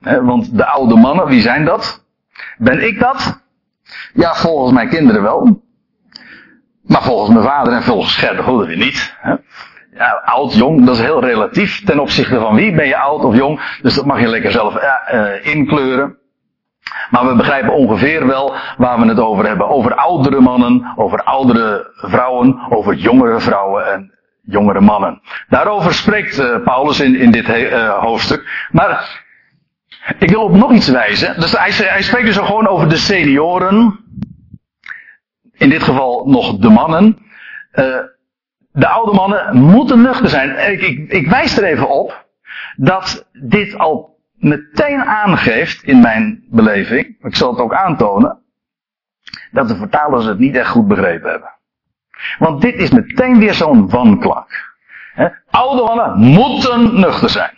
want 0.00 0.56
de 0.56 0.66
oude 0.66 0.96
mannen, 0.96 1.26
wie 1.26 1.40
zijn 1.40 1.64
dat? 1.64 2.04
Ben 2.56 2.86
ik 2.86 2.98
dat? 2.98 3.46
Ja, 4.14 4.34
volgens 4.34 4.72
mijn 4.72 4.88
kinderen 4.88 5.22
wel. 5.22 5.62
Maar 6.82 7.02
volgens 7.02 7.30
mijn 7.30 7.44
vader 7.44 7.72
en 7.72 7.82
volgens 7.82 8.16
Gert 8.16 8.40
Goede 8.40 8.76
niet. 8.76 9.16
Ja, 9.94 10.22
oud, 10.24 10.54
jong, 10.54 10.86
dat 10.86 10.94
is 10.94 11.02
heel 11.02 11.20
relatief. 11.20 11.84
Ten 11.84 12.00
opzichte 12.00 12.40
van 12.40 12.54
wie 12.54 12.74
ben 12.74 12.86
je 12.86 12.96
oud 12.96 13.24
of 13.24 13.36
jong. 13.36 13.78
Dus 13.82 13.94
dat 13.94 14.04
mag 14.04 14.20
je 14.20 14.28
lekker 14.28 14.50
zelf 14.50 14.74
uh, 14.74 15.46
inkleuren. 15.46 16.16
Maar 17.10 17.26
we 17.26 17.34
begrijpen 17.34 17.72
ongeveer 17.72 18.26
wel 18.26 18.54
waar 18.76 19.00
we 19.00 19.06
het 19.06 19.20
over 19.20 19.46
hebben. 19.46 19.68
Over 19.68 19.94
oudere 19.94 20.40
mannen, 20.40 20.92
over 20.96 21.22
oudere 21.22 21.90
vrouwen, 21.94 22.66
over 22.70 22.94
jongere 22.94 23.40
vrouwen 23.40 23.92
en 23.92 24.18
jongere 24.42 24.80
mannen. 24.80 25.20
Daarover 25.48 25.94
spreekt 25.94 26.38
uh, 26.38 26.56
Paulus 26.64 27.00
in, 27.00 27.16
in 27.16 27.30
dit 27.30 27.46
hoofdstuk. 28.00 28.68
Maar 28.70 29.26
ik 30.18 30.30
wil 30.30 30.42
op 30.42 30.54
nog 30.54 30.72
iets 30.72 30.88
wijzen. 30.88 31.40
Dus 31.40 31.52
hij, 31.58 31.70
hij 31.70 32.02
spreekt 32.02 32.26
dus 32.26 32.36
gewoon 32.36 32.66
over 32.66 32.88
de 32.88 32.96
senioren. 32.96 34.00
In 35.52 35.68
dit 35.68 35.82
geval 35.82 36.26
nog 36.26 36.56
de 36.56 36.68
mannen. 36.68 37.18
Uh, 37.72 37.96
de 38.72 38.88
oude 38.88 39.12
mannen 39.12 39.56
moeten 39.56 40.02
nuchter 40.02 40.28
zijn. 40.28 40.72
Ik, 40.72 40.80
ik, 40.80 41.12
ik 41.12 41.28
wijs 41.28 41.56
er 41.56 41.64
even 41.64 41.88
op 41.88 42.26
dat 42.76 43.28
dit 43.32 43.78
al 43.78 44.18
meteen 44.32 45.04
aangeeft 45.04 45.82
in 45.82 46.00
mijn 46.00 46.44
beleving, 46.50 47.16
ik 47.20 47.36
zal 47.36 47.50
het 47.50 47.60
ook 47.60 47.74
aantonen, 47.74 48.38
dat 49.50 49.68
de 49.68 49.76
vertalers 49.76 50.24
het 50.24 50.38
niet 50.38 50.56
echt 50.56 50.68
goed 50.68 50.88
begrepen 50.88 51.30
hebben. 51.30 51.50
Want 52.38 52.60
dit 52.60 52.74
is 52.74 52.90
meteen 52.90 53.38
weer 53.38 53.54
zo'n 53.54 53.90
wanklank. 53.90 54.76
Oude 55.50 55.82
mannen 55.82 56.18
moeten 56.18 57.00
nuchter 57.00 57.30
zijn. 57.30 57.57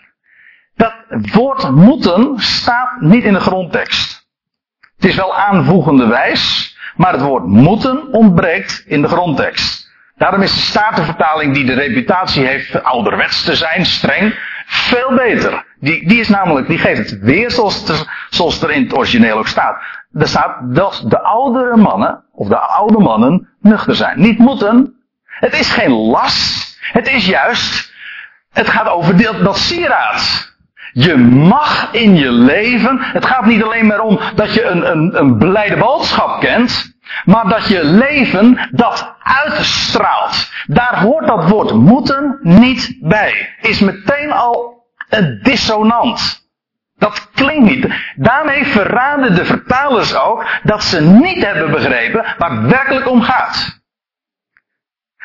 Dat 0.80 0.94
woord 1.32 1.70
moeten 1.70 2.38
staat 2.38 3.00
niet 3.00 3.24
in 3.24 3.32
de 3.32 3.40
grondtekst. 3.40 4.28
Het 4.96 5.04
is 5.04 5.16
wel 5.16 5.36
aanvoegende 5.36 6.06
wijs, 6.06 6.76
maar 6.96 7.12
het 7.12 7.22
woord 7.22 7.44
moeten 7.44 8.12
ontbreekt 8.12 8.82
in 8.86 9.02
de 9.02 9.08
grondtekst. 9.08 9.90
Daarom 10.16 10.42
is 10.42 10.54
de 10.54 10.60
Statenvertaling 10.60 11.54
die 11.54 11.64
de 11.64 11.72
reputatie 11.72 12.46
heeft 12.46 12.82
ouderwets 12.82 13.44
te 13.44 13.56
zijn, 13.56 13.86
streng, 13.86 14.34
veel 14.66 15.14
beter. 15.14 15.64
Die, 15.80 16.08
die 16.08 16.20
is 16.20 16.28
namelijk, 16.28 16.66
die 16.66 16.78
geeft 16.78 17.10
het 17.10 17.20
weer 17.20 17.50
zoals, 17.50 18.06
zoals 18.30 18.62
er 18.62 18.70
in 18.70 18.82
het 18.82 18.96
origineel 18.96 19.38
ook 19.38 19.48
staat. 19.48 19.82
Er 20.12 20.28
staat 20.28 20.74
dat 20.74 21.04
de 21.06 21.20
oudere 21.20 21.76
mannen, 21.76 22.24
of 22.32 22.48
de 22.48 22.58
oude 22.58 22.98
mannen, 22.98 23.48
nuchter 23.60 23.94
zijn. 23.94 24.20
Niet 24.20 24.38
moeten. 24.38 24.94
Het 25.24 25.54
is 25.58 25.70
geen 25.70 25.90
last. 25.90 26.78
Het 26.80 27.08
is 27.08 27.26
juist, 27.26 27.92
het 28.50 28.68
gaat 28.68 28.88
over 28.88 29.42
dat 29.44 29.58
sieraad. 29.58 30.49
Je 30.92 31.16
mag 31.16 31.88
in 31.92 32.16
je 32.16 32.32
leven, 32.32 32.98
het 33.00 33.26
gaat 33.26 33.46
niet 33.46 33.62
alleen 33.62 33.86
maar 33.86 34.00
om 34.00 34.20
dat 34.34 34.54
je 34.54 34.64
een, 34.64 34.90
een, 34.90 35.20
een 35.20 35.38
blijde 35.38 35.76
boodschap 35.76 36.40
kent, 36.40 36.98
maar 37.24 37.48
dat 37.48 37.68
je 37.68 37.84
leven 37.84 38.68
dat 38.70 39.14
uitstraalt. 39.22 40.52
Daar 40.66 41.00
hoort 41.00 41.26
dat 41.26 41.48
woord 41.48 41.72
moeten 41.72 42.38
niet 42.42 42.96
bij. 43.00 43.56
Is 43.60 43.80
meteen 43.80 44.32
al 44.32 44.84
een 45.08 45.40
dissonant. 45.42 46.48
Dat 46.96 47.30
klinkt 47.34 47.70
niet. 47.70 47.86
Daarmee 48.16 48.66
verraden 48.66 49.34
de 49.34 49.44
vertalers 49.44 50.14
ook 50.14 50.46
dat 50.62 50.84
ze 50.84 51.02
niet 51.02 51.44
hebben 51.44 51.70
begrepen 51.70 52.24
waar 52.38 52.50
het 52.50 52.70
werkelijk 52.70 53.08
om 53.08 53.22
gaat. 53.22 53.79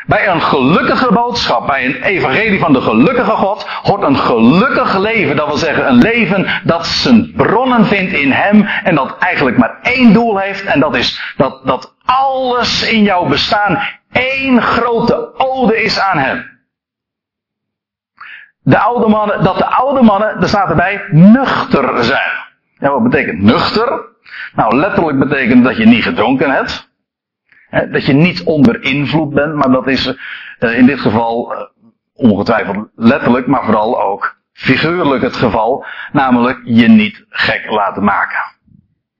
Bij 0.06 0.28
een 0.28 0.42
gelukkige 0.42 1.14
boodschap, 1.14 1.68
bij 1.68 1.86
een 1.86 2.04
evangelie 2.04 2.60
van 2.60 2.74
de 2.74 2.82
gelukkige 2.82 3.32
God, 3.32 3.68
hoort 3.82 4.04
een 4.04 4.18
gelukkig 4.18 4.98
leven. 4.98 5.36
Dat 5.36 5.48
wil 5.48 5.58
zeggen 5.58 5.88
een 5.88 5.98
leven 5.98 6.48
dat 6.64 6.88
zijn 6.88 7.34
bronnen 7.36 7.86
vindt 7.86 8.14
in 8.14 8.32
Hem 8.32 8.66
en 8.84 8.96
dat 8.96 9.18
eigenlijk 9.18 9.58
maar 9.58 9.80
één 9.82 10.14
doel 10.14 10.38
heeft. 10.38 10.66
En 10.66 10.80
dat 10.80 10.96
is 10.96 11.34
dat, 11.38 11.66
dat 11.66 11.96
alles 12.06 12.90
in 12.90 13.04
jouw 13.04 13.26
bestaan 13.26 13.80
één 14.12 14.62
grote 14.62 15.34
ode 15.38 15.84
is 15.84 16.00
aan 16.00 16.18
Hem. 16.18 16.54
De 18.60 18.78
oude 18.78 19.08
mannen, 19.08 19.44
dat 19.44 19.58
de 19.58 19.66
oude 19.66 20.02
mannen, 20.02 20.42
er 20.42 20.48
staat 20.48 20.70
erbij, 20.70 21.04
nuchter 21.12 22.04
zijn. 22.04 22.32
Ja, 22.80 22.92
wat 22.92 23.04
betekent 23.04 23.42
nuchter? 23.42 24.02
Nou, 24.56 24.76
letterlijk 24.76 25.20
betekent 25.20 25.64
dat 25.64 25.78
je 25.78 25.86
niet 25.86 26.04
gedronken 26.04 26.52
hebt 26.52 26.94
dat 27.84 28.06
je 28.06 28.14
niet 28.14 28.44
onder 28.44 28.84
invloed 28.84 29.34
bent, 29.34 29.54
maar 29.54 29.72
dat 29.72 29.88
is 29.88 30.16
uh, 30.60 30.78
in 30.78 30.86
dit 30.86 31.00
geval 31.00 31.54
uh, 31.54 31.62
ongetwijfeld 32.14 32.88
letterlijk, 32.96 33.48
maar 33.48 33.64
vooral 33.64 34.02
ook 34.02 34.38
figuurlijk 34.54 35.24
het 35.24 35.36
geval. 35.36 35.86
Namelijk 36.12 36.62
je 36.64 36.88
niet 36.88 37.26
gek 37.30 37.70
laten 37.70 38.04
maken. 38.04 38.40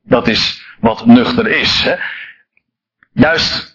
Dat 0.02 0.28
is 0.28 0.76
wat 0.80 1.06
nuchter 1.06 1.48
is. 1.48 1.96
Juist 3.12 3.75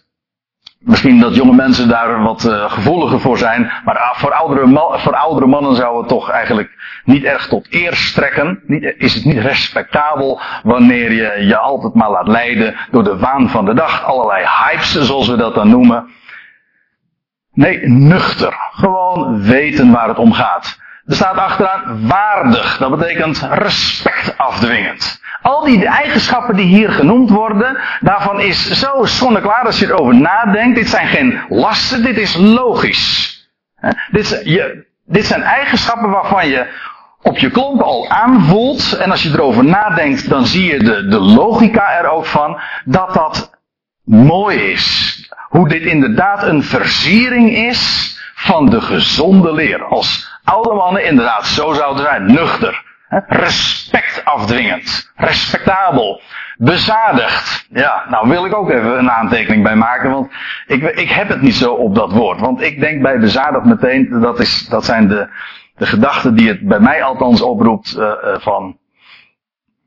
Misschien 0.85 1.21
dat 1.21 1.35
jonge 1.35 1.55
mensen 1.55 1.89
daar 1.89 2.23
wat 2.23 2.45
uh, 2.45 2.73
gevoeliger 2.73 3.21
voor 3.21 3.39
zijn. 3.39 3.73
Maar 3.85 3.95
uh, 3.95 4.15
voor, 4.15 4.33
oudere 4.33 4.99
voor 4.99 5.15
oudere 5.15 5.47
mannen 5.47 5.75
zou 5.75 5.99
het 5.99 6.09
toch 6.09 6.31
eigenlijk 6.31 7.01
niet 7.05 7.25
erg 7.25 7.49
tot 7.49 7.67
eer 7.71 7.97
strekken. 7.97 8.63
Is 8.99 9.15
het 9.15 9.25
niet 9.25 9.39
respectabel 9.39 10.41
wanneer 10.63 11.13
je 11.13 11.47
je 11.47 11.57
altijd 11.57 11.95
maar 11.95 12.11
laat 12.11 12.29
leiden 12.29 12.77
door 12.91 13.05
de 13.05 13.17
waan 13.17 13.49
van 13.49 13.65
de 13.65 13.75
dag. 13.75 14.05
Allerlei 14.05 14.45
hypes, 14.45 14.93
zoals 14.93 15.29
we 15.29 15.37
dat 15.37 15.55
dan 15.55 15.69
noemen. 15.69 16.09
Nee, 17.53 17.89
nuchter. 17.89 18.55
Gewoon 18.73 19.43
weten 19.43 19.93
waar 19.93 20.09
het 20.09 20.19
om 20.19 20.33
gaat. 20.33 20.79
Er 21.07 21.14
staat 21.14 21.37
achteraan 21.37 22.09
waardig. 22.09 22.78
Dat 22.78 22.99
betekent 22.99 23.47
respect 23.50 24.38
afdwingend. 24.38 25.21
Al 25.42 25.64
die 25.64 25.87
eigenschappen 25.87 26.57
die 26.57 26.66
hier 26.66 26.90
genoemd 26.90 27.30
worden, 27.30 27.78
daarvan 28.00 28.40
is 28.40 28.71
zo 28.71 29.04
zonneklaar 29.04 29.64
als 29.64 29.78
je 29.78 29.87
erover 29.87 30.14
nadenkt. 30.14 30.76
Dit 30.76 30.88
zijn 30.88 31.07
geen 31.07 31.40
lasten, 31.49 32.02
dit 32.02 32.19
is 32.19 32.37
logisch. 32.37 33.38
Dit, 34.11 34.40
je, 34.45 34.87
dit 35.04 35.26
zijn 35.26 35.42
eigenschappen 35.42 36.11
waarvan 36.11 36.49
je 36.49 36.66
op 37.23 37.38
je 37.38 37.50
klompen 37.50 37.87
al 37.87 38.09
aanvoelt. 38.09 38.92
En 38.92 39.11
als 39.11 39.23
je 39.23 39.28
erover 39.28 39.64
nadenkt, 39.64 40.28
dan 40.28 40.47
zie 40.47 40.73
je 40.73 40.78
de, 40.78 41.09
de 41.09 41.21
logica 41.21 41.92
er 41.92 42.09
ook 42.09 42.26
van 42.26 42.61
dat 42.85 43.14
dat 43.14 43.59
mooi 44.04 44.59
is. 44.59 45.16
Hoe 45.49 45.69
dit 45.69 45.83
inderdaad 45.83 46.42
een 46.42 46.62
versiering 46.62 47.50
is 47.50 48.14
van 48.35 48.71
de 48.71 48.80
gezonde 48.80 49.52
leer. 49.52 49.85
Als 49.85 50.30
oude 50.50 50.75
mannen 50.75 51.04
inderdaad 51.04 51.47
zo 51.47 51.73
zouden 51.73 52.04
zijn, 52.04 52.33
nuchter. 52.33 52.85
Respect 53.26 54.25
afdwingend. 54.25 55.12
Respectabel. 55.16 56.21
Bezadigd. 56.57 57.66
Ja, 57.71 58.07
nou 58.09 58.28
wil 58.28 58.47
ik 58.47 58.54
ook 58.54 58.71
even 58.71 58.99
een 58.99 59.11
aantekening 59.11 59.62
bij 59.62 59.76
maken, 59.76 60.11
want 60.11 60.33
ik, 60.66 60.83
ik 60.83 61.09
heb 61.09 61.28
het 61.28 61.40
niet 61.40 61.54
zo 61.54 61.73
op 61.73 61.95
dat 61.95 62.12
woord. 62.12 62.40
Want 62.40 62.61
ik 62.61 62.80
denk 62.80 63.02
bij 63.02 63.19
bezadigd 63.19 63.64
meteen, 63.64 64.21
dat, 64.21 64.40
is, 64.40 64.66
dat 64.69 64.85
zijn 64.85 65.09
de, 65.09 65.28
de 65.76 65.87
gedachten 65.87 66.35
die 66.35 66.49
het 66.49 66.61
bij 66.69 66.80
mij 66.80 67.02
althans 67.02 67.42
oproept 67.42 67.97
uh, 67.97 68.02
uh, 68.02 68.38
van 68.38 68.78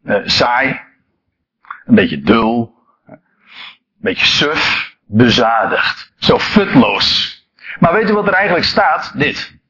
uh, 0.03 0.15
saai, 0.23 0.81
een 1.85 1.95
beetje 1.95 2.21
dul, 2.21 2.73
een 3.07 3.19
beetje 3.97 4.25
suf, 4.25 4.93
bezadigd. 5.05 6.13
Zo 6.17 6.39
futloos. 6.39 7.37
Maar 7.79 7.93
weet 7.93 8.09
u 8.09 8.13
wat 8.13 8.27
er 8.27 8.33
eigenlijk 8.33 8.65
staat? 8.65 9.13
Dit. 9.15 9.61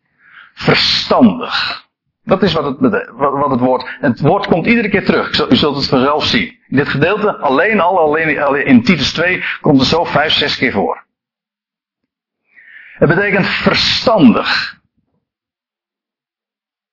Verstandig. 0.54 1.82
Dat 2.24 2.44
is 2.44 2.54
wat 2.54 2.64
het, 2.64 3.10
wat 3.12 3.50
het 3.50 3.60
woord. 3.60 3.90
Het 4.00 4.20
woord 4.20 4.48
komt 4.48 4.66
iedere 4.66 4.90
keer 4.90 5.06
terug. 5.06 5.50
U 5.50 5.56
zult 5.56 5.76
het 5.76 5.88
vanzelf 5.88 6.26
zien. 6.26 6.60
In 6.68 6.78
dit 6.78 6.90
gedeelte, 6.90 7.38
alleen 7.38 7.80
al, 7.80 8.00
alleen 8.00 8.66
in 8.66 8.84
Titus 8.84 9.14
2, 9.14 9.44
komt 9.62 9.80
het 9.80 9.88
zo 9.88 10.04
vijf, 10.04 10.34
zes 10.34 10.58
keer 10.58 10.72
voor. 10.72 11.04
Het 12.94 13.10
betekent 13.10 13.48
verstandig. 13.48 14.80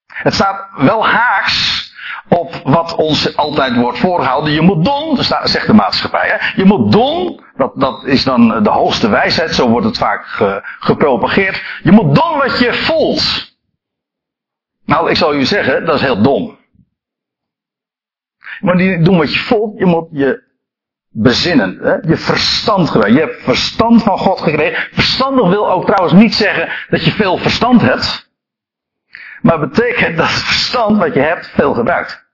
Het 0.07 0.35
staat 0.35 0.69
wel 0.77 1.07
haaks 1.07 1.89
op 2.29 2.61
wat 2.65 2.95
ons 2.95 3.37
altijd 3.37 3.77
wordt 3.77 3.99
voorgehouden. 3.99 4.53
Je 4.53 4.61
moet 4.61 4.85
doen, 4.85 5.17
zegt 5.43 5.67
de 5.67 5.73
maatschappij. 5.73 6.29
Hè? 6.29 6.61
Je 6.61 6.65
moet 6.65 6.93
doen, 6.93 7.45
dat, 7.57 7.73
dat 7.75 8.05
is 8.05 8.25
dan 8.25 8.63
de 8.63 8.71
hoogste 8.71 9.09
wijsheid, 9.09 9.55
zo 9.55 9.69
wordt 9.69 9.87
het 9.87 9.99
vaak 9.99 10.25
gepropageerd. 10.79 11.63
Je 11.83 11.93
moet 11.93 12.15
doen 12.15 12.39
wat 12.39 12.59
je 12.59 12.75
voelt. 12.75 13.50
Nou, 14.91 15.11
ik 15.11 15.17
zal 15.17 15.35
u 15.35 15.45
zeggen, 15.45 15.85
dat 15.85 15.95
is 15.95 16.01
heel 16.01 16.23
dom. 16.23 16.59
Maar 18.61 18.75
niet 18.75 19.05
doen 19.05 19.17
wat 19.17 19.33
je 19.33 19.39
voelt, 19.39 19.79
je 19.79 19.87
moet 19.87 20.09
je 20.13 20.43
bezinnen. 21.09 21.79
Hè? 21.83 21.95
Je 21.95 22.17
verstand 22.17 22.91
gebruiken. 22.91 23.21
Je 23.21 23.27
hebt 23.27 23.43
verstand 23.43 24.03
van 24.03 24.19
God 24.19 24.41
gekregen. 24.41 24.89
Verstandig 24.93 25.49
wil 25.49 25.71
ook 25.71 25.87
trouwens 25.87 26.13
niet 26.13 26.35
zeggen 26.35 26.73
dat 26.89 27.05
je 27.05 27.11
veel 27.11 27.39
verstand 27.39 27.81
hebt. 27.81 28.31
Maar 29.43 29.61
betekent 29.61 30.17
dat 30.17 30.27
het 30.27 30.43
verstand 30.43 30.99
wat 30.99 31.15
je 31.15 31.21
hebt 31.21 31.47
veel 31.47 31.75
gebruikt. 31.75 32.29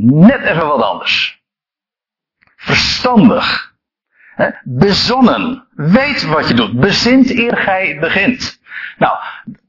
Net 0.00 0.40
even 0.40 0.66
wat 0.66 0.82
anders. 0.82 1.42
Verstandig. 2.56 3.74
Hè? 4.34 4.50
Bezonnen. 4.64 5.68
Weet 5.74 6.24
wat 6.24 6.48
je 6.48 6.54
doet. 6.54 6.80
Bezint 6.80 7.30
eer 7.30 7.56
gij 7.56 7.98
begint. 8.00 8.60
Nou, 8.98 9.18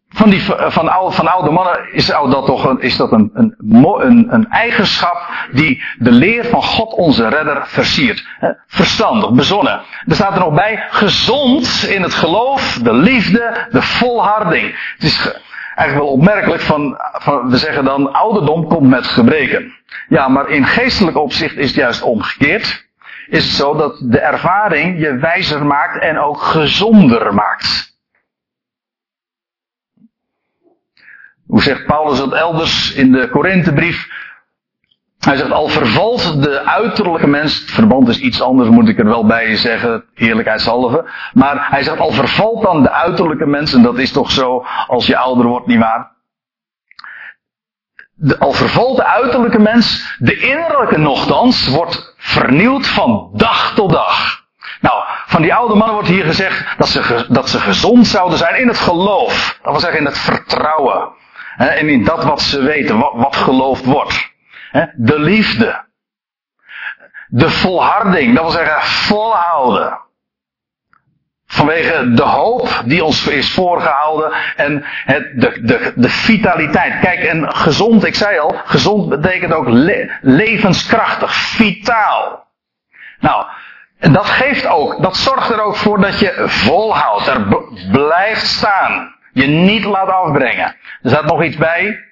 van, 0.09 0.29
die, 0.29 0.41
van, 0.57 0.89
oude, 0.89 1.15
van 1.15 1.27
oude 1.27 1.51
mannen 1.51 1.93
is 1.93 2.05
dat 2.05 2.45
toch 2.45 2.65
een, 2.65 2.81
is 2.81 2.97
dat 2.97 3.11
een, 3.11 3.31
een, 3.33 4.27
een, 4.29 4.47
eigenschap 4.49 5.29
die 5.51 5.83
de 5.97 6.11
leer 6.11 6.45
van 6.45 6.63
God 6.63 6.93
onze 6.93 7.27
redder 7.27 7.67
versiert. 7.67 8.27
Verstandig, 8.67 9.31
bezonnen. 9.31 9.81
Er 10.07 10.15
staat 10.15 10.33
er 10.33 10.39
nog 10.39 10.53
bij, 10.53 10.85
gezond 10.89 11.85
in 11.89 12.01
het 12.01 12.13
geloof, 12.13 12.79
de 12.83 12.93
liefde, 12.93 13.67
de 13.71 13.81
volharding. 13.81 14.93
Het 14.93 15.03
is 15.03 15.41
eigenlijk 15.75 16.07
wel 16.07 16.17
opmerkelijk 16.17 16.61
van, 16.61 16.97
van, 17.13 17.49
we 17.49 17.57
zeggen 17.57 17.85
dan, 17.85 18.13
ouderdom 18.13 18.67
komt 18.67 18.89
met 18.89 19.07
gebreken. 19.07 19.73
Ja, 20.07 20.27
maar 20.27 20.49
in 20.49 20.65
geestelijk 20.65 21.17
opzicht 21.17 21.57
is 21.57 21.67
het 21.67 21.75
juist 21.75 22.01
omgekeerd. 22.01 22.87
Is 23.27 23.43
het 23.45 23.53
zo 23.53 23.75
dat 23.75 24.01
de 24.03 24.19
ervaring 24.19 24.99
je 24.99 25.15
wijzer 25.15 25.65
maakt 25.65 26.01
en 26.01 26.19
ook 26.19 26.41
gezonder 26.41 27.33
maakt. 27.33 27.88
Hoe 31.49 31.61
zegt 31.61 31.85
Paulus 31.85 32.17
dat 32.17 32.33
elders 32.33 32.93
in 32.93 33.11
de 33.11 33.29
Korinthebrief? 33.29 34.07
Hij 35.19 35.35
zegt, 35.35 35.51
al 35.51 35.67
vervalt 35.67 36.43
de 36.43 36.65
uiterlijke 36.65 37.27
mens, 37.27 37.59
het 37.59 37.71
verband 37.71 38.07
is 38.07 38.19
iets 38.19 38.41
anders, 38.41 38.69
moet 38.69 38.87
ik 38.87 38.99
er 38.99 39.05
wel 39.05 39.25
bij 39.25 39.55
zeggen, 39.55 40.05
eerlijkheidshalve. 40.15 41.09
Maar 41.33 41.67
hij 41.69 41.83
zegt, 41.83 41.99
al 41.99 42.11
vervalt 42.11 42.61
dan 42.61 42.83
de 42.83 42.91
uiterlijke 42.91 43.45
mens, 43.45 43.73
en 43.73 43.81
dat 43.81 43.97
is 43.97 44.11
toch 44.11 44.31
zo 44.31 44.65
als 44.87 45.07
je 45.07 45.17
ouder 45.17 45.45
wordt, 45.45 45.67
nietwaar? 45.67 46.11
De, 48.13 48.37
al 48.37 48.51
vervalt 48.51 48.97
de 48.97 49.05
uiterlijke 49.05 49.59
mens, 49.59 50.15
de 50.19 50.39
innerlijke 50.39 50.97
nogthans 50.97 51.67
wordt 51.67 52.13
vernieuwd 52.17 52.87
van 52.87 53.29
dag 53.33 53.73
tot 53.75 53.91
dag. 53.91 54.43
Nou, 54.81 55.03
van 55.25 55.41
die 55.41 55.53
oude 55.53 55.75
mannen 55.75 55.95
wordt 55.95 56.09
hier 56.09 56.25
gezegd 56.25 56.77
dat 56.77 56.87
ze, 56.87 57.25
dat 57.29 57.49
ze 57.49 57.59
gezond 57.59 58.07
zouden 58.07 58.37
zijn 58.37 58.59
in 58.59 58.67
het 58.67 58.77
geloof. 58.77 59.59
Dat 59.61 59.71
wil 59.71 59.81
zeggen 59.81 59.99
in 59.99 60.05
het 60.05 60.17
vertrouwen. 60.17 61.17
En 61.67 61.89
in 61.89 62.03
dat 62.03 62.23
wat 62.23 62.41
ze 62.41 62.61
weten, 62.63 62.97
wat, 62.97 63.35
geloofd 63.35 63.85
wordt. 63.85 64.31
De 64.95 65.19
liefde. 65.19 65.87
De 67.27 67.49
volharding, 67.49 68.35
dat 68.35 68.43
wil 68.43 68.51
zeggen 68.51 68.81
volhouden. 68.81 69.99
Vanwege 71.45 72.13
de 72.13 72.23
hoop 72.23 72.81
die 72.85 73.03
ons 73.03 73.27
is 73.27 73.53
voorgehouden 73.53 74.31
en 74.55 74.83
het, 74.85 75.41
de, 75.41 75.61
de, 75.61 75.93
de 75.95 76.09
vitaliteit. 76.09 76.99
Kijk, 76.99 77.19
en 77.19 77.55
gezond, 77.55 78.05
ik 78.05 78.15
zei 78.15 78.39
al, 78.39 78.61
gezond 78.65 79.09
betekent 79.09 79.53
ook 79.53 79.67
levenskrachtig, 80.21 81.33
vitaal. 81.33 82.47
Nou, 83.19 83.45
dat 83.99 84.25
geeft 84.25 84.67
ook, 84.67 85.01
dat 85.01 85.17
zorgt 85.17 85.49
er 85.49 85.61
ook 85.61 85.75
voor 85.75 86.01
dat 86.01 86.19
je 86.19 86.43
volhoudt, 86.47 87.27
er 87.27 87.47
blijft 87.91 88.45
staan. 88.45 89.17
Je 89.33 89.47
niet 89.47 89.83
laat 89.83 90.09
afbrengen. 90.09 90.75
Er 91.01 91.09
staat 91.09 91.25
nog 91.25 91.43
iets 91.43 91.57
bij. 91.57 92.03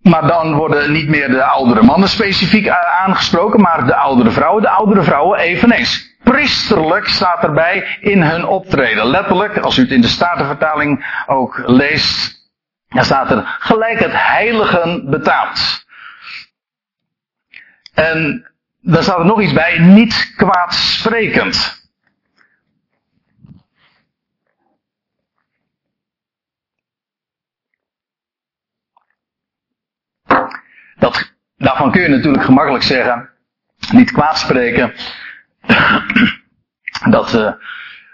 Maar 0.00 0.26
dan 0.26 0.54
worden 0.54 0.92
niet 0.92 1.08
meer 1.08 1.28
de 1.28 1.44
oudere 1.44 1.82
mannen 1.82 2.08
specifiek 2.08 2.66
eh, 2.66 3.02
aangesproken, 3.02 3.60
maar 3.60 3.86
de 3.86 3.94
oudere 3.94 4.30
vrouwen. 4.30 4.62
De 4.62 4.68
oudere 4.68 5.02
vrouwen 5.02 5.38
eveneens. 5.38 6.16
Priesterlijk 6.22 7.06
staat 7.06 7.42
erbij 7.42 7.98
in 8.00 8.22
hun 8.22 8.46
optreden. 8.46 9.06
Letterlijk, 9.06 9.58
als 9.58 9.76
u 9.76 9.82
het 9.82 9.90
in 9.90 10.00
de 10.00 10.08
Statenvertaling 10.08 11.22
ook 11.26 11.62
leest, 11.66 12.42
dan 12.88 13.04
staat 13.04 13.30
er 13.30 13.56
gelijk 13.58 13.98
het 13.98 14.12
heiligen 14.14 15.10
betaamt. 15.10 15.86
En 17.94 18.50
dan 18.80 19.02
staat 19.02 19.18
er 19.18 19.24
nog 19.24 19.40
iets 19.40 19.52
bij, 19.52 19.78
niet 19.78 20.32
kwaadsprekend. 20.36 21.82
Dat, 30.98 31.32
daarvan 31.64 31.90
kun 31.90 32.02
je 32.02 32.08
natuurlijk 32.08 32.44
gemakkelijk 32.44 32.84
zeggen, 32.84 33.28
niet 33.92 34.12
kwaad 34.12 34.38
spreken. 34.38 34.92
Dat, 37.10 37.34
uh, 37.34 37.52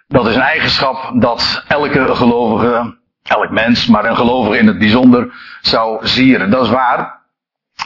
dat 0.09 0.27
is 0.27 0.35
een 0.35 0.41
eigenschap 0.41 1.13
dat 1.15 1.65
elke 1.69 2.15
gelovige, 2.15 2.99
elk 3.23 3.51
mens, 3.51 3.87
maar 3.87 4.05
een 4.05 4.17
gelovige 4.17 4.59
in 4.59 4.67
het 4.67 4.79
bijzonder, 4.79 5.33
zou 5.61 6.07
zieren. 6.07 6.51
Dat 6.51 6.65
is 6.65 6.71
waar. 6.71 7.19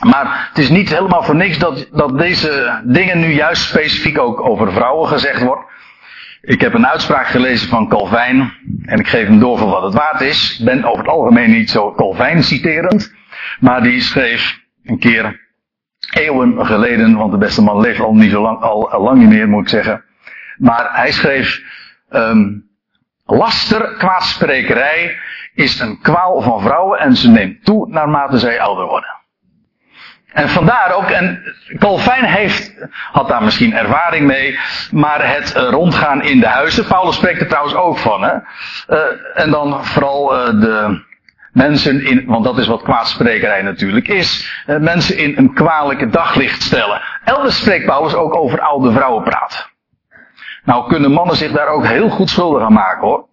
Maar 0.01 0.47
het 0.49 0.59
is 0.59 0.69
niet 0.69 0.89
helemaal 0.89 1.23
voor 1.23 1.37
niks 1.37 1.59
dat, 1.59 1.89
dat 1.93 2.19
deze 2.19 2.81
dingen 2.85 3.21
nu 3.21 3.33
juist 3.33 3.63
specifiek 3.63 4.19
ook 4.19 4.41
over 4.41 4.73
vrouwen 4.73 5.09
gezegd 5.09 5.43
wordt. 5.43 5.71
Ik 6.41 6.61
heb 6.61 6.75
een 6.75 6.87
uitspraak 6.87 7.27
gelezen 7.27 7.69
van 7.69 7.89
Calvijn 7.89 8.53
en 8.85 8.99
ik 8.99 9.09
geef 9.09 9.27
hem 9.27 9.39
door 9.39 9.59
voor 9.59 9.71
wat 9.71 9.83
het 9.83 9.95
waard 9.95 10.21
is. 10.21 10.59
Ik 10.59 10.65
ben 10.65 10.85
over 10.85 10.99
het 10.99 11.09
algemeen 11.09 11.51
niet 11.51 11.71
zo 11.71 11.95
Calvijn 11.95 12.43
citerend, 12.43 13.15
maar 13.61 13.83
die 13.83 14.01
schreef 14.01 14.61
een 14.85 14.99
keer 14.99 15.44
eeuwen 16.13 16.67
geleden, 16.67 17.17
want 17.17 17.33
de 17.33 17.39
beste 17.39 17.63
man 17.63 17.81
leeft 17.81 18.01
al 18.01 18.15
niet 18.15 18.31
zo 18.31 18.43
lang, 18.43 18.61
al, 18.61 18.91
al 18.91 19.03
lang 19.03 19.19
niet 19.19 19.29
meer, 19.29 19.49
moet 19.49 19.63
ik 19.63 19.69
zeggen. 19.69 20.05
Maar 20.57 20.89
hij 20.93 21.13
schreef, 21.13 21.63
um, 22.11 22.71
laster, 23.25 23.95
kwaadsprekerij 23.99 25.17
is 25.55 25.81
een 25.81 26.01
kwaal 26.01 26.43
van 26.43 26.61
vrouwen 26.61 26.99
en 26.99 27.17
ze 27.17 27.31
neemt 27.31 27.65
toe 27.65 27.89
naarmate 27.89 28.39
zij 28.39 28.61
ouder 28.61 28.87
worden. 28.87 29.23
En 30.33 30.49
vandaar 30.49 30.95
ook, 30.95 31.11
en 31.11 31.55
Calvijn 31.79 32.25
heeft, 32.25 32.89
had 32.91 33.29
daar 33.29 33.43
misschien 33.43 33.75
ervaring 33.75 34.27
mee, 34.27 34.59
maar 34.91 35.35
het 35.35 35.53
rondgaan 35.53 36.23
in 36.23 36.41
de 36.41 36.47
huizen. 36.47 36.87
Paulus 36.87 37.17
spreekt 37.17 37.41
er 37.41 37.49
trouwens 37.49 37.75
ook 37.75 37.99
van, 37.99 38.23
hè. 38.23 38.33
Uh, 38.33 38.99
en 39.35 39.51
dan 39.51 39.85
vooral 39.85 40.27
de, 40.61 41.05
mensen 41.55 42.05
in, 42.05 42.25
want 42.27 42.45
dat 42.45 42.59
is 42.59 42.67
wat 42.67 42.83
kwaadsprekerij 42.83 43.63
natuurlijk 43.63 44.09
is, 44.09 44.63
eh, 44.67 44.77
mensen 44.77 45.19
in 45.19 45.37
een 45.37 45.55
kwalijke 45.55 46.09
daglicht 46.09 46.63
stellen. 46.63 47.01
Elders 47.25 47.57
spreekt 47.57 47.87
Paulus 47.87 48.15
ook 48.15 48.37
over 48.37 48.61
oude 48.61 48.93
vrouwen 48.93 49.23
praten. 49.23 49.67
Nou 50.65 50.89
kunnen 50.89 51.13
mannen 51.13 51.37
zich 51.37 51.53
daar 51.53 51.69
ook 51.69 51.87
heel 51.87 52.09
goed 52.09 52.31
schuldig 52.31 52.63
aan 52.63 52.73
maken 52.73 53.07
hoor. 53.09 53.27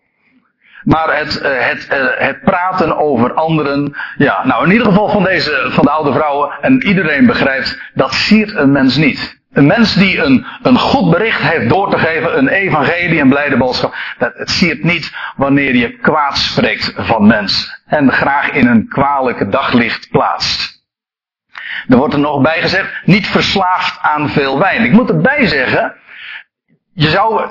Maar 0.83 1.17
het, 1.17 1.41
eh, 1.41 1.51
het, 1.57 1.87
eh, 1.87 1.97
het 2.13 2.41
praten 2.41 2.97
over 2.97 3.33
anderen, 3.33 3.95
ja, 4.17 4.45
nou 4.45 4.65
in 4.65 4.71
ieder 4.71 4.87
geval 4.87 5.09
van 5.09 5.23
deze, 5.23 5.65
van 5.69 5.83
de 5.83 5.91
oude 5.91 6.13
vrouwen, 6.13 6.51
en 6.61 6.83
iedereen 6.83 7.25
begrijpt, 7.25 7.79
dat 7.93 8.13
siert 8.13 8.55
een 8.55 8.71
mens 8.71 8.95
niet. 8.95 9.39
Een 9.51 9.65
mens 9.65 9.93
die 9.93 10.21
een, 10.21 10.45
een 10.63 10.79
goed 10.79 11.11
bericht 11.11 11.41
heeft 11.41 11.69
door 11.69 11.89
te 11.89 11.97
geven, 11.97 12.37
een 12.37 12.47
evangelie, 12.47 13.21
een 13.21 13.29
blijde 13.29 13.57
boodschap, 13.57 13.95
dat, 14.17 14.31
het 14.35 14.49
siert 14.49 14.83
niet 14.83 15.15
wanneer 15.35 15.75
je 15.75 15.97
kwaad 15.97 16.37
spreekt 16.37 16.93
van 16.97 17.27
mensen. 17.27 17.80
En 17.91 18.11
graag 18.11 18.51
in 18.51 18.67
een 18.67 18.87
kwalijke 18.87 19.49
daglicht 19.49 20.09
plaatst. 20.09 20.83
Er 21.87 21.97
wordt 21.97 22.13
er 22.13 22.19
nog 22.19 22.41
bij 22.41 22.61
gezegd, 22.61 23.05
niet 23.05 23.27
verslaafd 23.27 23.99
aan 24.01 24.29
veel 24.29 24.59
wijn. 24.59 24.83
Ik 24.83 24.91
moet 24.91 25.09
erbij 25.09 25.47
zeggen, 25.47 25.95
je 26.93 27.09
zou 27.09 27.49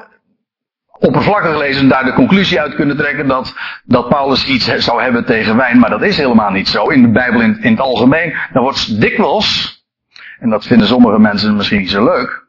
oppervlakkig 0.98 1.56
lezen 1.56 1.88
daar 1.88 2.04
de 2.04 2.12
conclusie 2.12 2.60
uit 2.60 2.74
kunnen 2.74 2.96
trekken 2.96 3.26
dat, 3.26 3.56
dat 3.84 4.08
Paulus 4.08 4.46
iets 4.46 4.64
zou 4.64 5.02
hebben 5.02 5.24
tegen 5.24 5.56
wijn, 5.56 5.78
maar 5.78 5.90
dat 5.90 6.02
is 6.02 6.16
helemaal 6.16 6.50
niet 6.50 6.68
zo. 6.68 6.86
In 6.86 7.02
de 7.02 7.10
Bijbel 7.10 7.40
in, 7.40 7.62
in 7.62 7.70
het 7.70 7.80
algemeen, 7.80 8.36
dan 8.52 8.62
wordt 8.62 9.00
dikwijls 9.00 9.78
en 10.38 10.50
dat 10.50 10.66
vinden 10.66 10.86
sommige 10.86 11.18
mensen 11.18 11.56
misschien 11.56 11.78
niet 11.78 11.90
zo 11.90 12.04
leuk. 12.04 12.46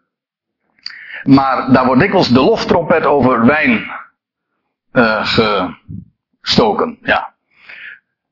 Maar 1.24 1.72
daar 1.72 1.86
wordt 1.86 2.02
dikwijls 2.02 2.30
de 2.30 2.42
loftrompet 2.42 3.06
over 3.06 3.46
wijn 3.46 3.92
uh, 4.94 5.26
gestoken. 6.42 6.98
Ja. 7.02 7.31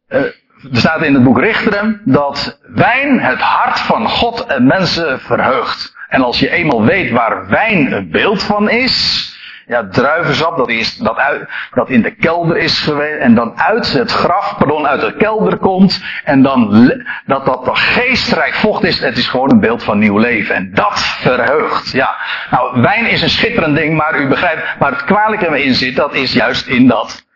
Uh, 0.09 0.19
er 0.19 0.77
staat 0.77 1.01
in 1.01 1.13
het 1.13 1.23
boek 1.23 1.39
Richteren 1.39 2.01
dat 2.05 2.59
wijn 2.61 3.19
het 3.19 3.39
hart 3.39 3.79
van 3.79 4.09
God 4.09 4.45
en 4.45 4.67
mensen 4.67 5.19
verheugt. 5.19 5.97
En 6.09 6.21
als 6.21 6.39
je 6.39 6.49
eenmaal 6.49 6.83
weet 6.83 7.11
waar 7.11 7.47
wijn 7.47 7.91
een 7.91 8.11
beeld 8.11 8.43
van 8.43 8.69
is, 8.69 9.27
ja, 9.67 9.87
druivensap, 9.87 10.57
dat, 10.57 10.69
is, 10.69 10.97
dat, 10.97 11.17
uit, 11.17 11.49
dat 11.73 11.89
in 11.89 12.01
de 12.01 12.15
kelder 12.15 12.57
is 12.57 12.79
geweest 12.79 13.19
en 13.19 13.35
dan 13.35 13.59
uit 13.59 13.93
het 13.93 14.11
graf, 14.11 14.57
pardon, 14.57 14.87
uit 14.87 15.01
de 15.01 15.15
kelder 15.15 15.57
komt 15.57 16.03
en 16.23 16.41
dan 16.41 16.91
dat 17.25 17.45
dat 17.45 17.69
geestrijk 17.71 18.53
vocht 18.53 18.83
is, 18.83 18.99
het 18.99 19.17
is 19.17 19.27
gewoon 19.27 19.51
een 19.51 19.59
beeld 19.59 19.83
van 19.83 19.99
nieuw 19.99 20.17
leven 20.17 20.55
en 20.55 20.73
dat 20.73 20.99
verheugt. 20.99 21.91
Ja, 21.91 22.15
nou, 22.51 22.81
wijn 22.81 23.05
is 23.05 23.21
een 23.21 23.29
schitterend 23.29 23.75
ding, 23.75 23.97
maar 23.97 24.19
u 24.19 24.27
begrijpt, 24.27 24.75
waar 24.79 24.91
het 24.91 25.03
kwalijke 25.03 25.63
in 25.63 25.73
zit, 25.73 25.95
dat 25.95 26.13
is 26.13 26.33
juist 26.33 26.67
in 26.67 26.87
dat 26.87 27.27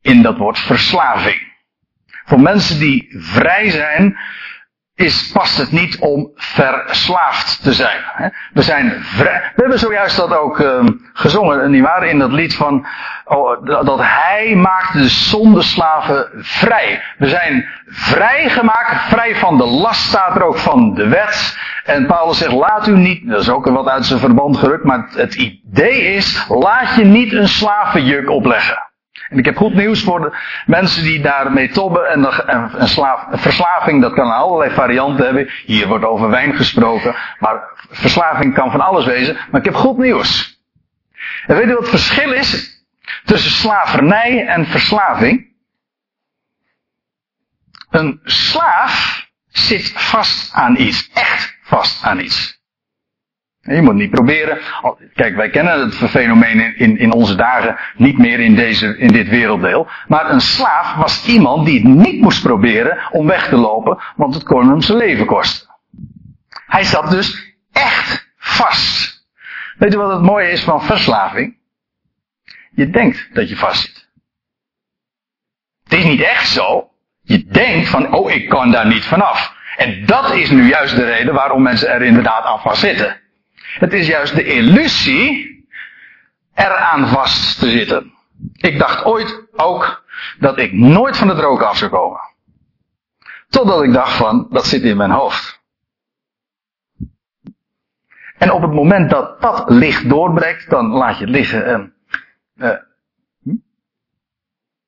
in 0.00 0.22
dat 0.22 0.36
woord 0.36 0.58
verslaving. 0.58 1.47
Voor 2.28 2.40
mensen 2.40 2.78
die 2.78 3.14
vrij 3.18 3.70
zijn, 3.70 4.18
is, 4.94 5.30
past 5.32 5.56
het 5.56 5.72
niet 5.72 5.98
om 5.98 6.30
verslaafd 6.34 7.62
te 7.62 7.72
zijn. 7.72 8.00
We 8.52 8.62
zijn 8.62 9.04
vrij. 9.04 9.40
We 9.54 9.60
hebben 9.60 9.78
zojuist 9.78 10.16
dat 10.16 10.36
ook 10.36 10.58
uh, 10.58 10.84
gezongen, 11.12 11.70
nietwaar, 11.70 12.06
in 12.06 12.18
dat 12.18 12.32
lied 12.32 12.54
van 12.54 12.86
oh, 13.24 13.64
dat 13.64 14.00
hij 14.02 14.54
maakt 14.54 14.92
de 14.92 15.08
zondeslaven 15.08 16.28
vrij. 16.34 17.02
We 17.18 17.28
zijn 17.28 17.68
vrijgemaakt, 17.86 19.08
vrij 19.08 19.36
van 19.36 19.58
de 19.58 19.66
last 19.66 20.00
staat 20.00 20.36
er 20.36 20.42
ook 20.42 20.58
van 20.58 20.94
de 20.94 21.08
wet. 21.08 21.58
En 21.84 22.06
Paulus 22.06 22.38
zegt, 22.38 22.52
laat 22.52 22.88
u 22.88 22.96
niet, 22.96 23.28
dat 23.28 23.40
is 23.40 23.50
ook 23.50 23.68
wat 23.68 23.88
uit 23.88 24.06
zijn 24.06 24.20
verband 24.20 24.56
gerukt, 24.56 24.84
maar 24.84 25.08
het 25.10 25.34
idee 25.34 26.14
is, 26.14 26.46
laat 26.48 26.94
je 26.94 27.04
niet 27.04 27.32
een 27.32 27.48
slavenjuk 27.48 28.30
opleggen. 28.30 28.87
En 29.28 29.38
ik 29.38 29.44
heb 29.44 29.56
goed 29.56 29.74
nieuws 29.74 30.02
voor 30.02 30.20
de 30.20 30.36
mensen 30.66 31.02
die 31.02 31.20
daarmee 31.20 31.68
tobben. 31.68 32.08
En 32.08 32.28
verslaving, 33.38 34.02
dat 34.02 34.12
kan 34.12 34.32
allerlei 34.32 34.70
varianten 34.70 35.24
hebben. 35.24 35.50
Hier 35.64 35.88
wordt 35.88 36.04
over 36.04 36.30
wijn 36.30 36.54
gesproken. 36.54 37.14
Maar 37.38 37.60
verslaving 37.90 38.54
kan 38.54 38.70
van 38.70 38.80
alles 38.80 39.04
wezen. 39.04 39.36
Maar 39.50 39.60
ik 39.60 39.66
heb 39.66 39.74
goed 39.74 39.98
nieuws. 39.98 40.60
En 41.46 41.56
weet 41.56 41.66
u 41.66 41.72
wat 41.72 41.78
het 41.78 41.88
verschil 41.88 42.32
is 42.32 42.82
tussen 43.24 43.50
slavernij 43.50 44.46
en 44.46 44.66
verslaving? 44.66 45.46
Een 47.90 48.20
slaaf 48.24 49.26
zit 49.48 49.92
vast 49.94 50.52
aan 50.52 50.76
iets. 50.76 51.10
Echt 51.14 51.58
vast 51.62 52.04
aan 52.04 52.20
iets. 52.20 52.57
Je 53.68 53.82
moet 53.82 53.94
niet 53.94 54.10
proberen. 54.10 54.58
Kijk, 55.14 55.36
wij 55.36 55.50
kennen 55.50 55.80
het 55.80 55.94
fenomeen 55.94 56.76
in, 56.76 56.98
in 56.98 57.12
onze 57.12 57.34
dagen 57.34 57.78
niet 57.96 58.18
meer 58.18 58.40
in, 58.40 58.54
deze, 58.54 58.98
in 58.98 59.08
dit 59.08 59.28
werelddeel. 59.28 59.88
Maar 60.08 60.30
een 60.30 60.40
slaaf 60.40 60.94
was 60.94 61.26
iemand 61.26 61.66
die 61.66 61.80
het 61.80 61.88
niet 61.88 62.20
moest 62.20 62.42
proberen 62.42 62.98
om 63.10 63.26
weg 63.26 63.48
te 63.48 63.56
lopen, 63.56 63.98
want 64.16 64.34
het 64.34 64.44
kon 64.44 64.68
hem 64.68 64.80
zijn 64.80 64.98
leven 64.98 65.26
kosten. 65.26 65.68
Hij 66.66 66.84
zat 66.84 67.10
dus 67.10 67.56
echt 67.72 68.32
vast. 68.36 69.26
Weet 69.78 69.92
je 69.92 69.98
wat 69.98 70.12
het 70.12 70.22
mooie 70.22 70.50
is 70.50 70.62
van 70.62 70.82
verslaving? 70.82 71.56
Je 72.70 72.90
denkt 72.90 73.28
dat 73.32 73.48
je 73.48 73.56
vast 73.56 73.80
zit. 73.80 74.08
Het 75.84 75.98
is 75.98 76.04
niet 76.04 76.20
echt 76.20 76.48
zo. 76.48 76.90
Je 77.22 77.44
denkt 77.44 77.88
van, 77.88 78.14
oh, 78.14 78.30
ik 78.30 78.48
kan 78.48 78.70
daar 78.70 78.86
niet 78.86 79.04
vanaf. 79.04 79.56
En 79.76 80.06
dat 80.06 80.34
is 80.34 80.50
nu 80.50 80.68
juist 80.68 80.96
de 80.96 81.04
reden 81.04 81.34
waarom 81.34 81.62
mensen 81.62 81.88
er 81.88 82.02
inderdaad 82.02 82.44
aan 82.44 82.60
vast 82.60 82.80
zitten. 82.80 83.20
Het 83.68 83.92
is 83.92 84.06
juist 84.06 84.34
de 84.34 84.44
illusie 84.44 85.56
eraan 86.54 87.06
vast 87.06 87.58
te 87.58 87.70
zitten. 87.70 88.12
Ik 88.52 88.78
dacht 88.78 89.04
ooit 89.04 89.46
ook 89.52 90.04
dat 90.38 90.58
ik 90.58 90.72
nooit 90.72 91.16
van 91.16 91.28
het 91.28 91.38
roken 91.38 91.68
af 91.68 91.76
zou 91.76 91.90
komen. 91.90 92.20
Totdat 93.48 93.82
ik 93.82 93.92
dacht 93.92 94.12
van, 94.12 94.46
dat 94.50 94.66
zit 94.66 94.82
in 94.82 94.96
mijn 94.96 95.10
hoofd. 95.10 95.62
En 98.38 98.52
op 98.52 98.62
het 98.62 98.72
moment 98.72 99.10
dat 99.10 99.40
dat 99.40 99.70
licht 99.70 100.08
doorbreekt, 100.08 100.70
dan 100.70 100.86
laat 100.86 101.18
je 101.18 101.24
het 101.24 101.34
liggen 101.34 101.66
en... 101.66 101.94
Uh, 102.56 102.76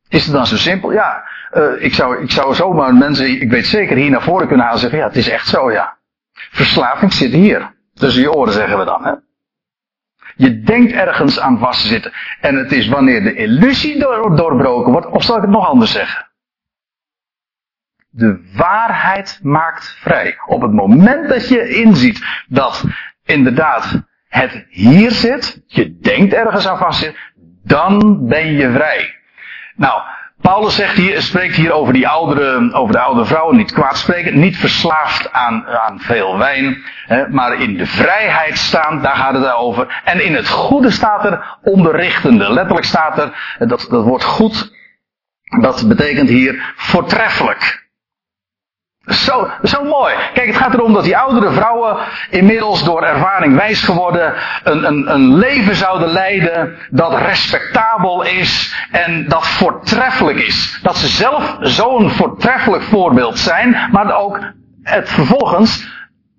is 0.08 0.24
het 0.24 0.34
dan 0.34 0.46
zo 0.46 0.56
simpel? 0.56 0.92
Ja, 0.92 1.28
uh, 1.52 1.82
ik, 1.82 1.94
zou, 1.94 2.22
ik 2.22 2.30
zou 2.30 2.54
zomaar 2.54 2.94
mensen, 2.94 3.40
ik 3.40 3.50
weet 3.50 3.66
zeker, 3.66 3.96
hier 3.96 4.10
naar 4.10 4.22
voren 4.22 4.46
kunnen 4.46 4.66
halen 4.66 4.82
en 4.82 4.90
zeggen, 4.90 4.98
ja, 4.98 5.06
het 5.06 5.16
is 5.16 5.28
echt 5.28 5.46
zo, 5.46 5.72
ja. 5.72 5.98
Verslaving 6.32 7.12
zit 7.12 7.32
hier. 7.32 7.74
Tussen 8.00 8.22
je 8.22 8.32
oren 8.32 8.52
zeggen 8.52 8.78
we 8.78 8.84
dan. 8.84 9.04
Hè? 9.04 9.12
Je 10.36 10.60
denkt 10.60 10.92
ergens 10.92 11.40
aan 11.40 11.58
vast 11.58 11.80
te 11.80 11.86
zitten. 11.86 12.12
En 12.40 12.56
het 12.56 12.72
is 12.72 12.88
wanneer 12.88 13.22
de 13.22 13.34
illusie 13.34 13.98
door, 13.98 14.36
doorbroken 14.36 14.92
wordt, 14.92 15.06
of 15.06 15.22
zal 15.22 15.36
ik 15.36 15.42
het 15.42 15.50
nog 15.50 15.66
anders 15.66 15.92
zeggen? 15.92 16.28
De 18.10 18.50
waarheid 18.56 19.40
maakt 19.42 19.96
vrij. 20.00 20.38
Op 20.46 20.62
het 20.62 20.72
moment 20.72 21.28
dat 21.28 21.48
je 21.48 21.68
inziet 21.68 22.44
dat 22.48 22.84
inderdaad 23.24 24.02
het 24.28 24.66
hier 24.68 25.10
zit, 25.10 25.62
je 25.66 25.98
denkt 25.98 26.32
ergens 26.32 26.66
aan 26.66 26.78
vast 26.78 27.00
zit, 27.00 27.16
dan 27.64 28.18
ben 28.28 28.52
je 28.52 28.72
vrij. 28.72 29.14
Nou, 29.76 30.02
Paulus 30.40 30.74
zegt 30.74 30.96
hier, 30.96 31.22
spreekt 31.22 31.56
hier 31.56 31.72
over 31.72 31.92
die 31.92 32.08
oudere, 32.08 32.72
over 32.72 32.92
de 32.92 33.00
oude 33.00 33.24
vrouwen, 33.24 33.56
niet 33.56 33.72
kwaad 33.72 33.98
spreken, 33.98 34.38
niet 34.38 34.56
verslaafd 34.56 35.32
aan, 35.32 35.66
aan 35.66 36.00
veel 36.00 36.38
wijn, 36.38 36.82
hè, 37.06 37.28
maar 37.28 37.60
in 37.60 37.76
de 37.76 37.86
vrijheid 37.86 38.58
staan, 38.58 39.02
daar 39.02 39.16
gaat 39.16 39.34
het 39.34 39.52
over. 39.52 40.00
En 40.04 40.24
in 40.24 40.34
het 40.34 40.48
goede 40.48 40.90
staat 40.90 41.24
er 41.24 41.58
onderrichtende. 41.62 42.52
Letterlijk 42.52 42.86
staat 42.86 43.18
er, 43.18 43.56
dat, 43.58 43.86
dat 43.90 44.04
woord 44.04 44.24
goed, 44.24 44.72
dat 45.60 45.88
betekent 45.88 46.28
hier 46.28 46.72
voortreffelijk. 46.76 47.89
Zo, 49.10 49.48
zo 49.62 49.84
mooi. 49.84 50.14
Kijk, 50.34 50.46
het 50.46 50.56
gaat 50.56 50.74
erom 50.74 50.92
dat 50.92 51.04
die 51.04 51.16
oudere 51.16 51.50
vrouwen 51.50 51.96
inmiddels 52.30 52.84
door 52.84 53.02
ervaring 53.02 53.56
wijs 53.56 53.82
geworden 53.82 54.34
een, 54.64 54.84
een, 54.86 55.12
een 55.12 55.34
leven 55.34 55.74
zouden 55.74 56.08
leiden 56.08 56.76
dat 56.90 57.20
respectabel 57.20 58.22
is 58.22 58.76
en 58.90 59.28
dat 59.28 59.46
voortreffelijk 59.46 60.38
is. 60.38 60.78
Dat 60.82 60.96
ze 60.96 61.06
zelf 61.06 61.56
zo'n 61.60 62.10
voortreffelijk 62.10 62.82
voorbeeld 62.82 63.38
zijn, 63.38 63.88
maar 63.92 64.16
ook 64.16 64.40
het 64.82 65.08
vervolgens 65.08 65.88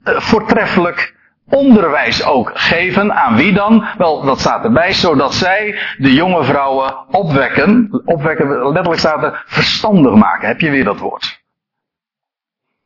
uh, 0.03 0.19
voortreffelijk 0.19 1.15
onderwijs 1.49 2.25
ook 2.25 2.51
geven. 2.53 3.13
Aan 3.13 3.35
wie 3.35 3.53
dan? 3.53 3.85
Wel, 3.97 4.21
dat 4.21 4.39
staat 4.39 4.63
erbij, 4.63 4.93
zodat 4.93 5.33
zij 5.33 5.79
de 5.97 6.13
jonge 6.13 6.43
vrouwen 6.43 6.95
opwekken. 7.09 8.01
Opwekken, 8.05 8.47
letterlijk 8.47 8.99
staat 8.99 9.23
er 9.23 9.43
verstandig 9.45 10.13
maken. 10.13 10.47
Heb 10.47 10.59
je 10.59 10.69
weer 10.69 10.83
dat 10.83 10.99
woord? 10.99 11.40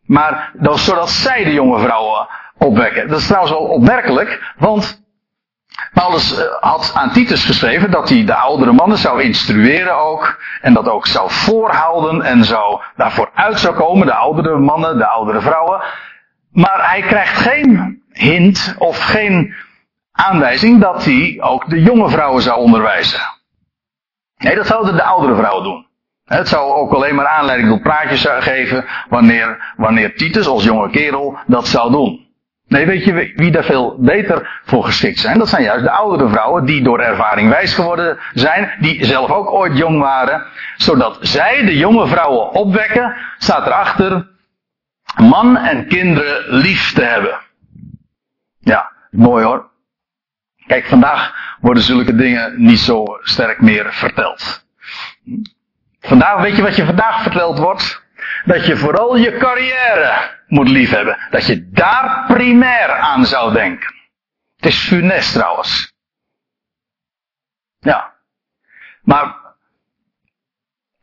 Maar 0.05 0.51
dan, 0.53 0.77
zodat 0.77 1.09
zij 1.09 1.43
de 1.43 1.53
jonge 1.53 1.79
vrouwen 1.79 2.27
opwekken. 2.57 3.07
Dat 3.07 3.19
is 3.19 3.25
trouwens 3.25 3.53
wel 3.53 3.63
opmerkelijk, 3.63 4.53
want 4.57 5.03
Paulus 5.93 6.37
eh, 6.37 6.45
had 6.59 6.91
aan 6.95 7.11
Titus 7.11 7.45
geschreven 7.45 7.91
dat 7.91 8.09
hij 8.09 8.25
de 8.25 8.35
oudere 8.35 8.71
mannen 8.71 8.97
zou 8.97 9.21
instrueren 9.21 9.97
ook. 9.97 10.43
En 10.61 10.73
dat 10.73 10.89
ook 10.89 11.07
zou 11.07 11.31
voorhouden 11.31 12.21
en 12.21 12.43
zou 12.43 12.81
daarvoor 12.95 13.31
uit 13.33 13.59
zou 13.59 13.75
komen, 13.75 14.07
de 14.07 14.13
oudere 14.13 14.57
mannen, 14.57 14.97
de 14.97 15.07
oudere 15.07 15.41
vrouwen. 15.41 15.83
Maar 16.51 16.89
hij 16.89 17.01
krijgt 17.01 17.37
geen 17.37 18.03
hint 18.11 18.75
of 18.77 18.99
geen 18.99 19.55
aanwijzing 20.11 20.81
dat 20.81 21.05
hij 21.05 21.37
ook 21.41 21.69
de 21.69 21.81
jonge 21.81 22.09
vrouwen 22.09 22.41
zou 22.41 22.59
onderwijzen. 22.59 23.19
Nee, 24.37 24.55
dat 24.55 24.67
zouden 24.67 24.95
de 24.95 25.03
oudere 25.03 25.35
vrouwen 25.35 25.63
doen. 25.63 25.84
Het 26.25 26.47
zou 26.47 26.73
ook 26.73 26.93
alleen 26.93 27.15
maar 27.15 27.27
aanleiding 27.27 27.69
tot 27.69 27.81
praatjes 27.81 28.25
geven 28.39 28.85
wanneer, 29.09 29.73
wanneer 29.77 30.15
Titus 30.15 30.47
als 30.47 30.63
jonge 30.63 30.89
kerel 30.89 31.37
dat 31.47 31.67
zou 31.67 31.91
doen. 31.91 32.25
Nee, 32.67 32.85
weet 32.85 33.05
je 33.05 33.33
wie 33.35 33.51
daar 33.51 33.63
veel 33.63 33.95
beter 33.99 34.61
voor 34.63 34.83
geschikt 34.83 35.19
zijn? 35.19 35.37
Dat 35.37 35.49
zijn 35.49 35.63
juist 35.63 35.83
de 35.83 35.91
oudere 35.91 36.29
vrouwen 36.29 36.65
die 36.65 36.83
door 36.83 36.99
ervaring 36.99 37.49
wijs 37.49 37.73
geworden 37.73 38.17
zijn, 38.33 38.71
die 38.79 39.05
zelf 39.05 39.31
ook 39.31 39.51
ooit 39.51 39.77
jong 39.77 39.99
waren, 39.99 40.45
zodat 40.75 41.17
zij 41.21 41.65
de 41.65 41.77
jonge 41.77 42.07
vrouwen 42.07 42.51
opwekken, 42.51 43.15
staat 43.37 43.65
erachter, 43.65 44.27
man 45.21 45.57
en 45.57 45.87
kinderen 45.87 46.55
lief 46.55 46.93
te 46.93 47.03
hebben. 47.03 47.39
Ja, 48.59 48.91
mooi 49.11 49.45
hoor. 49.45 49.69
Kijk, 50.67 50.85
vandaag 50.85 51.35
worden 51.61 51.83
zulke 51.83 52.15
dingen 52.15 52.53
niet 52.57 52.79
zo 52.79 53.05
sterk 53.21 53.61
meer 53.61 53.93
verteld. 53.93 54.65
Vandaag, 56.05 56.41
weet 56.41 56.55
je 56.55 56.61
wat 56.61 56.75
je 56.75 56.85
vandaag 56.85 57.21
verteld 57.21 57.59
wordt? 57.59 58.03
Dat 58.45 58.65
je 58.65 58.77
vooral 58.77 59.15
je 59.15 59.37
carrière 59.37 60.37
moet 60.47 60.69
liefhebben. 60.69 61.17
Dat 61.29 61.45
je 61.45 61.69
daar 61.69 62.23
primair 62.27 62.89
aan 62.89 63.25
zou 63.25 63.53
denken. 63.53 63.93
Het 64.55 64.65
is 64.65 64.87
funest 64.87 65.33
trouwens. 65.33 65.93
Ja. 67.79 68.13
Maar 69.01 69.35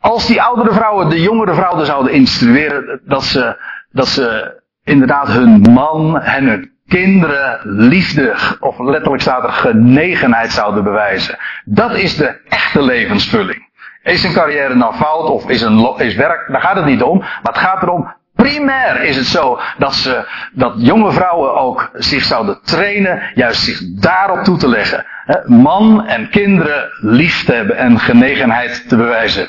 als 0.00 0.26
die 0.26 0.42
oudere 0.42 0.72
vrouwen 0.72 1.08
de 1.08 1.20
jongere 1.20 1.54
vrouwen 1.54 1.86
zouden 1.86 2.12
instrueren 2.12 3.00
dat 3.04 3.24
ze, 3.24 3.56
dat 3.90 4.08
ze 4.08 4.60
inderdaad 4.84 5.28
hun 5.28 5.60
man 5.60 6.20
en 6.20 6.46
hun 6.46 6.72
kinderen 6.86 7.60
liefde, 7.64 8.36
of 8.60 8.78
letterlijk 8.78 9.22
staat 9.22 9.44
er 9.44 9.52
genegenheid 9.52 10.52
zouden 10.52 10.84
bewijzen. 10.84 11.38
Dat 11.64 11.94
is 11.94 12.16
de 12.16 12.40
echte 12.48 12.82
levensvulling. 12.82 13.70
Is 14.02 14.24
een 14.24 14.32
carrière 14.32 14.74
nou 14.74 14.94
fout 14.94 15.28
of 15.28 15.48
is, 15.48 15.60
een, 15.60 15.94
is 15.96 16.14
werk? 16.14 16.52
Daar 16.52 16.60
gaat 16.60 16.76
het 16.76 16.84
niet 16.84 17.02
om. 17.02 17.18
Maar 17.18 17.40
het 17.42 17.58
gaat 17.58 17.82
erom, 17.82 18.14
primair 18.34 19.02
is 19.02 19.16
het 19.16 19.26
zo 19.26 19.60
dat, 19.78 19.94
ze, 19.94 20.28
dat 20.52 20.74
jonge 20.76 21.12
vrouwen 21.12 21.54
ook 21.54 21.90
zich 21.92 22.24
zouden 22.24 22.62
trainen, 22.62 23.22
juist 23.34 23.60
zich 23.60 23.80
daarop 23.94 24.44
toe 24.44 24.58
te 24.58 24.68
leggen. 24.68 25.06
Man 25.46 26.06
en 26.06 26.30
kinderen 26.30 26.88
lief 27.00 27.44
te 27.44 27.52
hebben 27.52 27.76
en 27.76 27.98
genegenheid 27.98 28.88
te 28.88 28.96
bewijzen. 28.96 29.48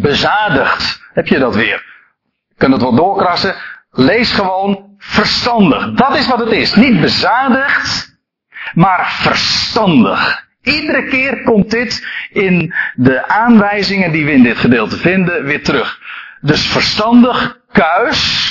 Bezadigd, 0.00 1.02
heb 1.12 1.26
je 1.26 1.38
dat 1.38 1.54
weer. 1.54 1.84
Je 2.48 2.54
kunt 2.56 2.72
het 2.72 2.82
wel 2.82 2.94
doorkrassen. 2.94 3.54
Lees 3.90 4.32
gewoon 4.32 4.94
verstandig. 4.98 5.92
Dat 5.92 6.16
is 6.16 6.26
wat 6.26 6.38
het 6.38 6.50
is. 6.50 6.74
Niet 6.74 7.00
bezadigd, 7.00 8.18
maar 8.74 9.10
verstandig. 9.10 10.47
Iedere 10.68 11.04
keer 11.04 11.42
komt 11.42 11.70
dit 11.70 12.06
in 12.30 12.74
de 12.94 13.28
aanwijzingen 13.28 14.12
die 14.12 14.24
we 14.24 14.32
in 14.32 14.42
dit 14.42 14.58
gedeelte 14.58 14.96
vinden 14.96 15.44
weer 15.44 15.64
terug. 15.64 16.00
Dus 16.40 16.66
verstandig, 16.66 17.60
kuis. 17.72 18.46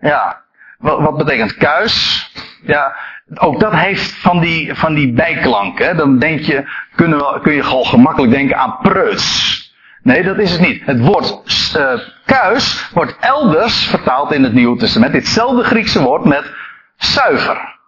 Ja, 0.00 0.42
wat, 0.78 1.16
betekent 1.16 1.54
kuis? 1.54 2.26
Ja, 2.62 2.96
ook 3.34 3.60
dat 3.60 3.74
heeft 3.74 4.14
van 4.14 4.40
die, 4.40 4.74
van 4.74 4.94
die 4.94 5.12
bijklank. 5.12 5.96
Dan 5.96 6.18
denk 6.18 6.40
je, 6.40 6.64
we, 6.96 7.38
kun 7.42 7.54
je 7.54 7.62
al 7.62 7.84
gemakkelijk 7.84 8.32
denken 8.32 8.56
aan 8.56 8.78
preuts. 8.82 9.58
Nee, 10.02 10.22
dat 10.22 10.38
is 10.38 10.50
het 10.50 10.60
niet. 10.60 10.86
Het 10.86 11.00
woord 11.00 11.38
uh, 11.76 12.00
kuis 12.24 12.90
wordt 12.92 13.16
elders 13.20 13.86
vertaald 13.86 14.32
in 14.32 14.42
het 14.42 14.52
Nieuwe 14.52 14.78
Testament. 14.78 15.12
Ditzelfde 15.12 15.62
Griekse 15.62 16.02
woord 16.02 16.24
met 16.24 16.52
zuiver. 16.96 17.78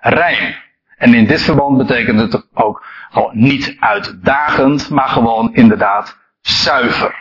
Rein. 0.00 0.62
En 1.04 1.14
in 1.14 1.26
dit 1.26 1.42
verband 1.42 1.76
betekent 1.78 2.20
het 2.20 2.46
ook 2.54 2.84
gewoon 3.10 3.30
niet 3.32 3.76
uitdagend, 3.80 4.90
maar 4.90 5.08
gewoon 5.08 5.54
inderdaad 5.54 6.18
zuiver. 6.40 7.14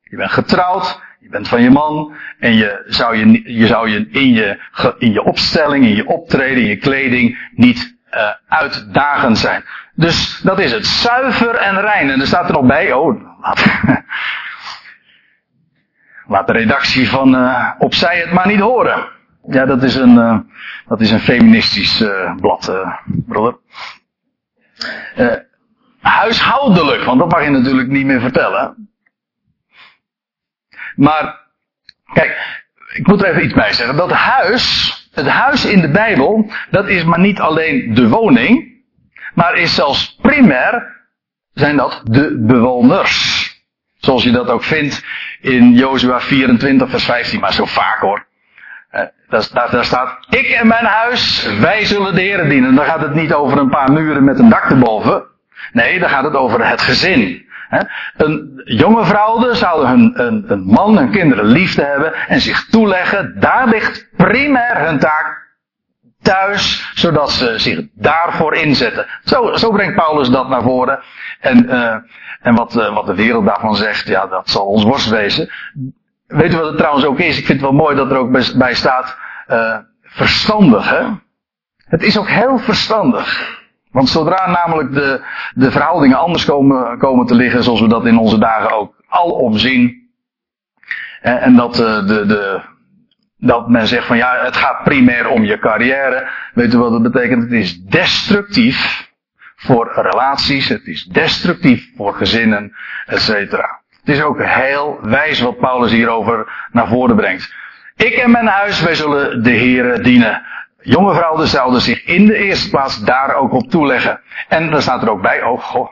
Je 0.00 0.16
bent 0.16 0.30
getrouwd, 0.30 1.00
je 1.20 1.28
bent 1.28 1.48
van 1.48 1.62
je 1.62 1.70
man 1.70 2.14
en 2.38 2.54
je 2.54 2.84
zou 2.86 3.16
je, 3.16 3.54
je, 3.58 3.66
zou 3.66 3.90
je, 3.90 4.08
in, 4.10 4.32
je 4.32 4.60
in 4.98 5.12
je 5.12 5.22
opstelling, 5.22 5.84
in 5.84 5.96
je 5.96 6.06
optreden, 6.06 6.62
in 6.62 6.68
je 6.68 6.76
kleding 6.76 7.50
niet 7.54 7.96
uh, 8.14 8.30
uitdagend 8.48 9.38
zijn. 9.38 9.64
Dus 9.94 10.40
dat 10.40 10.58
is 10.58 10.72
het. 10.72 10.86
Zuiver 10.86 11.54
en 11.54 11.80
rein. 11.80 12.10
En 12.10 12.20
er 12.20 12.26
staat 12.26 12.48
er 12.48 12.54
nog 12.54 12.66
bij, 12.66 12.92
oh, 12.92 13.20
laat, 16.26 16.46
de 16.46 16.52
redactie 16.52 17.08
van 17.08 17.34
uh, 17.34 17.70
Opzij 17.78 18.18
het 18.18 18.32
maar 18.32 18.46
niet 18.46 18.60
horen. 18.60 19.14
Ja, 19.48 19.64
dat 19.66 19.82
is 19.82 19.94
een, 19.94 20.14
uh, 20.14 20.38
dat 20.86 21.00
is 21.00 21.10
een 21.10 21.20
feministisch 21.20 22.04
blad, 22.40 22.72
broeder. 23.26 23.58
huishoudelijk, 26.00 27.04
want 27.04 27.18
dat 27.18 27.30
mag 27.30 27.44
je 27.44 27.50
natuurlijk 27.50 27.88
niet 27.88 28.06
meer 28.06 28.20
vertellen. 28.20 28.88
Maar, 30.96 31.40
kijk, 32.12 32.64
ik 32.92 33.06
moet 33.06 33.22
er 33.22 33.28
even 33.28 33.44
iets 33.44 33.54
bij 33.54 33.72
zeggen. 33.72 33.96
Dat 33.96 34.12
huis, 34.12 34.94
het 35.12 35.28
huis 35.28 35.64
in 35.64 35.80
de 35.80 35.90
Bijbel, 35.90 36.50
dat 36.70 36.88
is 36.88 37.04
maar 37.04 37.20
niet 37.20 37.40
alleen 37.40 37.94
de 37.94 38.08
woning, 38.08 38.74
maar 39.34 39.54
is 39.54 39.74
zelfs 39.74 40.16
primair, 40.22 40.94
zijn 41.52 41.76
dat 41.76 42.00
de 42.04 42.38
bewoners. 42.40 43.44
Zoals 43.96 44.22
je 44.22 44.30
dat 44.30 44.48
ook 44.48 44.62
vindt 44.62 45.04
in 45.40 45.72
Jozua 45.72 46.20
24 46.20 46.90
vers 46.90 47.04
15, 47.04 47.40
maar 47.40 47.52
zo 47.52 47.64
vaak 47.64 47.98
hoor. 47.98 48.26
Eh, 48.90 49.02
daar, 49.28 49.68
daar, 49.70 49.84
staat, 49.84 50.26
ik 50.28 50.46
en 50.46 50.66
mijn 50.66 50.84
huis, 50.84 51.50
wij 51.60 51.84
zullen 51.84 52.14
de 52.14 52.20
Heer 52.20 52.48
dienen. 52.48 52.74
Dan 52.74 52.84
gaat 52.84 53.00
het 53.00 53.14
niet 53.14 53.32
over 53.32 53.58
een 53.58 53.70
paar 53.70 53.92
muren 53.92 54.24
met 54.24 54.38
een 54.38 54.48
dak 54.48 54.70
erboven. 54.70 55.24
Nee, 55.72 55.98
dan 55.98 56.08
gaat 56.08 56.24
het 56.24 56.34
over 56.34 56.68
het 56.68 56.80
gezin. 56.80 57.44
Een 58.16 58.62
jonge 58.64 59.04
vrouwen 59.04 59.56
zouden 59.56 59.88
hun, 59.88 60.12
een, 60.14 60.44
een 60.46 60.64
man, 60.64 60.96
hun 60.96 61.10
kinderen 61.10 61.44
liefde 61.44 61.82
hebben 61.82 62.14
en 62.14 62.40
zich 62.40 62.64
toeleggen. 62.64 63.40
Daar 63.40 63.68
ligt 63.68 64.08
primair 64.16 64.86
hun 64.86 64.98
taak 64.98 65.46
thuis, 66.22 66.90
zodat 66.94 67.30
ze 67.30 67.58
zich 67.58 67.80
daarvoor 67.92 68.54
inzetten. 68.54 69.06
Zo, 69.24 69.56
zo 69.56 69.70
brengt 69.70 69.94
Paulus 69.94 70.28
dat 70.28 70.48
naar 70.48 70.62
voren. 70.62 71.00
En, 71.40 71.64
uh, 71.64 71.96
en 72.40 72.54
wat, 72.54 72.76
uh, 72.76 72.94
wat 72.94 73.06
de 73.06 73.14
wereld 73.14 73.46
daarvan 73.46 73.76
zegt, 73.76 74.08
ja, 74.08 74.26
dat 74.26 74.50
zal 74.50 74.66
ons 74.66 74.84
worst 74.84 75.08
wezen. 75.08 75.50
Weet 76.26 76.52
u 76.52 76.56
wat 76.56 76.66
het 76.66 76.76
trouwens 76.76 77.04
ook 77.04 77.18
is? 77.18 77.38
Ik 77.38 77.46
vind 77.46 77.60
het 77.60 77.70
wel 77.70 77.78
mooi 77.78 77.96
dat 77.96 78.10
er 78.10 78.16
ook 78.16 78.56
bij 78.56 78.74
staat, 78.74 79.16
uh, 79.50 79.78
verstandig, 80.02 80.90
hè? 80.90 81.06
Het 81.76 82.02
is 82.02 82.18
ook 82.18 82.28
heel 82.28 82.58
verstandig. 82.58 83.54
Want 83.90 84.08
zodra 84.08 84.50
namelijk 84.50 84.92
de, 84.92 85.24
de 85.54 85.70
verhoudingen 85.70 86.18
anders 86.18 86.44
komen, 86.44 86.98
komen 86.98 87.26
te 87.26 87.34
liggen, 87.34 87.62
zoals 87.62 87.80
we 87.80 87.88
dat 87.88 88.06
in 88.06 88.18
onze 88.18 88.38
dagen 88.38 88.76
ook 88.76 88.94
alom 89.08 89.58
zien, 89.58 90.04
en 91.20 91.56
dat, 91.56 91.74
de, 91.74 92.04
de, 92.26 92.60
dat 93.36 93.68
men 93.68 93.86
zegt 93.86 94.06
van 94.06 94.16
ja, 94.16 94.44
het 94.44 94.56
gaat 94.56 94.84
primair 94.84 95.28
om 95.28 95.44
je 95.44 95.58
carrière. 95.58 96.28
Weet 96.54 96.74
u 96.74 96.78
wat 96.78 96.90
dat 96.90 97.12
betekent? 97.12 97.42
Het 97.42 97.52
is 97.52 97.82
destructief 97.82 99.10
voor 99.56 99.92
relaties, 99.94 100.68
het 100.68 100.86
is 100.86 101.04
destructief 101.04 101.90
voor 101.96 102.14
gezinnen, 102.14 102.72
et 103.06 103.20
cetera. 103.20 103.80
Het 104.06 104.14
is 104.14 104.22
ook 104.22 104.42
heel 104.42 104.98
wijs 105.02 105.40
wat 105.40 105.58
Paulus 105.58 105.90
hierover 105.90 106.68
naar 106.72 106.88
voren 106.88 107.16
brengt. 107.16 107.54
Ik 107.96 108.12
en 108.12 108.30
mijn 108.30 108.46
huis, 108.46 108.80
wij 108.80 108.94
zullen 108.94 109.42
de 109.42 109.56
Here 109.56 110.00
dienen. 110.00 110.42
Jonge 110.80 111.14
vrouwen 111.14 111.46
zouden 111.46 111.80
zich 111.80 112.04
in 112.04 112.26
de 112.26 112.36
eerste 112.36 112.70
plaats 112.70 113.00
daar 113.04 113.34
ook 113.34 113.52
op 113.52 113.70
toeleggen. 113.70 114.20
En 114.48 114.70
dan 114.70 114.82
staat 114.82 115.02
er 115.02 115.10
ook 115.10 115.22
bij, 115.22 115.42
oh 115.42 115.62
goh, 115.62 115.88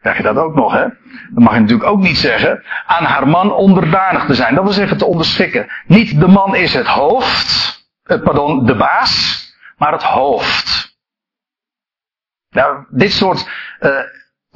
krijg 0.00 0.16
je 0.16 0.22
dat 0.22 0.36
ook 0.36 0.54
nog, 0.54 0.72
hè? 0.72 0.82
Dat 1.30 1.44
mag 1.44 1.54
je 1.54 1.60
natuurlijk 1.60 1.88
ook 1.88 2.00
niet 2.00 2.18
zeggen. 2.18 2.64
Aan 2.86 3.04
haar 3.04 3.28
man 3.28 3.52
onderdanig 3.52 4.24
te 4.24 4.34
zijn. 4.34 4.54
Dat 4.54 4.64
wil 4.64 4.72
zeggen 4.72 4.98
te 4.98 5.06
onderschikken. 5.06 5.68
Niet 5.86 6.20
de 6.20 6.28
man 6.28 6.54
is 6.54 6.74
het 6.74 6.86
hoofd, 6.86 7.80
eh, 8.02 8.22
pardon, 8.22 8.66
de 8.66 8.76
baas, 8.76 9.44
maar 9.76 9.92
het 9.92 10.02
hoofd. 10.02 10.96
Nou, 12.50 12.84
dit 12.88 13.12
soort 13.12 13.48
uh, 13.80 13.98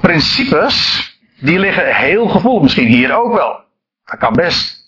principes, 0.01 1.05
die 1.47 1.59
liggen 1.59 1.95
heel 1.95 2.29
gevoelig. 2.29 2.63
Misschien 2.63 2.87
hier 2.87 3.17
ook 3.17 3.33
wel. 3.33 3.65
Dat 4.05 4.19
kan 4.19 4.33
best. 4.33 4.85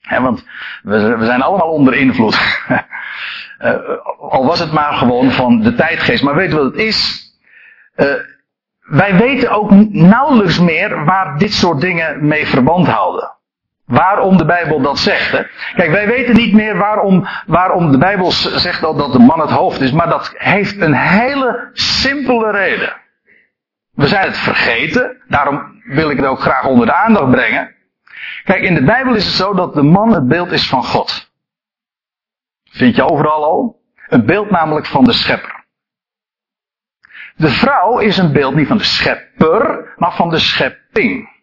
He, 0.00 0.20
want 0.20 0.44
we, 0.82 1.16
we 1.16 1.24
zijn 1.24 1.42
allemaal 1.42 1.70
onder 1.70 1.94
invloed. 1.94 2.38
Uh, 3.60 3.74
al 4.30 4.46
was 4.46 4.58
het 4.58 4.72
maar 4.72 4.92
gewoon 4.92 5.30
van 5.30 5.60
de 5.60 5.74
tijdgeest. 5.74 6.22
Maar 6.22 6.34
weet 6.34 6.52
wat 6.52 6.64
het 6.64 6.76
is? 6.76 7.30
Uh, 7.96 8.06
wij 8.80 9.16
weten 9.16 9.50
ook 9.50 9.70
nauwelijks 9.90 10.60
meer 10.60 11.04
waar 11.04 11.38
dit 11.38 11.52
soort 11.52 11.80
dingen 11.80 12.26
mee 12.26 12.46
verband 12.46 12.86
houden. 12.86 13.34
Waarom 13.84 14.36
de 14.36 14.44
Bijbel 14.44 14.80
dat 14.80 14.98
zegt. 14.98 15.32
Hè? 15.32 15.42
Kijk, 15.74 15.90
wij 15.90 16.06
weten 16.06 16.34
niet 16.34 16.52
meer 16.52 16.76
waarom, 16.76 17.26
waarom 17.46 17.92
de 17.92 17.98
Bijbel 17.98 18.30
zegt 18.30 18.80
dat, 18.80 18.98
dat 18.98 19.12
de 19.12 19.18
man 19.18 19.40
het 19.40 19.50
hoofd 19.50 19.80
is. 19.80 19.92
Maar 19.92 20.08
dat 20.08 20.34
heeft 20.34 20.80
een 20.80 20.94
hele 20.94 21.70
simpele 21.72 22.50
reden. 22.50 22.92
We 23.96 24.06
zijn 24.06 24.26
het 24.26 24.36
vergeten. 24.36 25.22
Daarom 25.28 25.82
wil 25.84 26.10
ik 26.10 26.16
het 26.16 26.26
ook 26.26 26.40
graag 26.40 26.64
onder 26.64 26.86
de 26.86 26.94
aandacht 26.94 27.30
brengen. 27.30 27.74
Kijk, 28.44 28.62
in 28.62 28.74
de 28.74 28.84
Bijbel 28.84 29.14
is 29.14 29.24
het 29.24 29.34
zo 29.34 29.54
dat 29.54 29.74
de 29.74 29.82
man 29.82 30.12
het 30.12 30.28
beeld 30.28 30.52
is 30.52 30.68
van 30.68 30.84
God. 30.84 31.30
Vind 32.70 32.96
je 32.96 33.10
overal 33.10 33.44
al? 33.44 33.80
Een 34.08 34.26
beeld 34.26 34.50
namelijk 34.50 34.86
van 34.86 35.04
de 35.04 35.12
schepper. 35.12 35.64
De 37.36 37.48
vrouw 37.48 37.98
is 37.98 38.18
een 38.18 38.32
beeld 38.32 38.54
niet 38.54 38.68
van 38.68 38.78
de 38.78 38.84
schepper, 38.84 39.94
maar 39.96 40.14
van 40.14 40.30
de 40.30 40.38
schepping. 40.38 41.34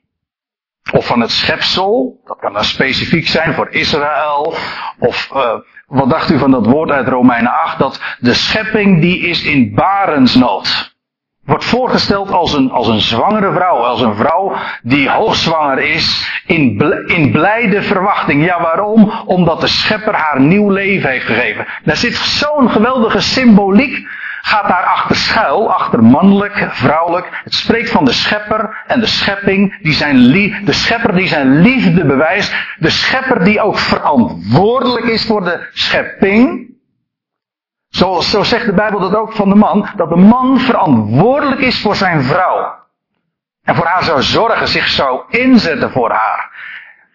Of 0.91 1.05
van 1.05 1.19
het 1.19 1.31
schepsel, 1.31 2.21
dat 2.25 2.39
kan 2.39 2.53
dan 2.53 2.63
specifiek 2.63 3.27
zijn 3.27 3.53
voor 3.53 3.69
Israël. 3.69 4.55
Of 4.99 5.29
uh, 5.33 5.59
wat 5.87 6.09
dacht 6.09 6.29
u 6.29 6.37
van 6.37 6.51
dat 6.51 6.65
woord 6.65 6.89
uit 6.89 7.07
Romeinen 7.07 7.51
8, 7.51 7.79
dat 7.79 8.01
de 8.19 8.33
schepping 8.33 9.01
die 9.01 9.19
is 9.19 9.43
in 9.43 9.75
barensnood 9.75 10.92
wordt 11.45 11.65
voorgesteld 11.65 12.31
als 12.31 12.53
een, 12.53 12.71
als 12.71 12.87
een 12.87 13.01
zwangere 13.01 13.51
vrouw, 13.51 13.77
als 13.77 14.01
een 14.01 14.15
vrouw 14.15 14.55
die 14.81 15.09
hoogzwanger 15.09 15.79
is, 15.79 16.31
in, 16.45 16.79
in 17.07 17.31
blijde 17.31 17.81
verwachting. 17.81 18.45
Ja, 18.45 18.61
waarom? 18.61 19.11
Omdat 19.25 19.61
de 19.61 19.67
schepper 19.67 20.15
haar 20.15 20.41
nieuw 20.41 20.69
leven 20.69 21.09
heeft 21.09 21.25
gegeven. 21.25 21.65
Daar 21.83 21.95
zit 21.95 22.15
zo'n 22.15 22.69
geweldige 22.69 23.21
symboliek, 23.21 24.07
gaat 24.41 24.67
daar 24.67 24.83
achter 24.83 25.15
schuil, 25.15 25.73
achter 25.73 26.03
mannelijk, 26.03 26.67
vrouwelijk. 26.69 27.41
Het 27.43 27.53
spreekt 27.53 27.89
van 27.89 28.05
de 28.05 28.13
schepper 28.13 28.83
en 28.87 28.99
de 28.99 29.05
schepping, 29.05 29.77
die 29.81 29.93
zijn 29.93 30.31
de 30.65 30.73
schepper 30.73 31.15
die 31.15 31.27
zijn 31.27 31.61
liefde 31.61 32.05
bewijst, 32.05 32.53
de 32.77 32.89
schepper 32.89 33.43
die 33.43 33.61
ook 33.61 33.77
verantwoordelijk 33.77 35.05
is 35.05 35.25
voor 35.25 35.43
de 35.43 35.69
schepping. 35.73 36.72
Zo, 37.93 38.21
zegt 38.21 38.65
de 38.65 38.73
Bijbel 38.73 38.99
dat 38.99 39.15
ook 39.15 39.33
van 39.33 39.49
de 39.49 39.55
man, 39.55 39.89
dat 39.95 40.09
de 40.09 40.15
man 40.15 40.59
verantwoordelijk 40.59 41.61
is 41.61 41.81
voor 41.81 41.95
zijn 41.95 42.23
vrouw. 42.23 42.75
En 43.63 43.75
voor 43.75 43.85
haar 43.85 44.03
zou 44.03 44.21
zorgen, 44.21 44.67
zich 44.67 44.87
zou 44.87 45.21
inzetten 45.29 45.91
voor 45.91 46.11
haar. 46.11 46.51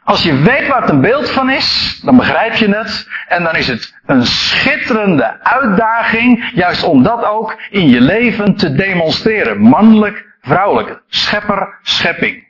Als 0.04 0.22
je 0.22 0.36
weet 0.36 0.68
waar 0.68 0.80
het 0.80 0.90
een 0.90 1.00
beeld 1.00 1.30
van 1.30 1.50
is, 1.50 2.00
dan 2.04 2.16
begrijp 2.16 2.54
je 2.54 2.68
het. 2.68 3.08
En 3.28 3.42
dan 3.42 3.56
is 3.56 3.68
het 3.68 3.94
een 4.06 4.26
schitterende 4.26 5.42
uitdaging, 5.42 6.50
juist 6.54 6.82
om 6.82 7.02
dat 7.02 7.24
ook 7.24 7.56
in 7.70 7.88
je 7.88 8.00
leven 8.00 8.56
te 8.56 8.74
demonstreren. 8.74 9.60
Mannelijk, 9.60 10.26
vrouwelijk, 10.40 11.02
schepper, 11.08 11.78
schepping. 11.82 12.46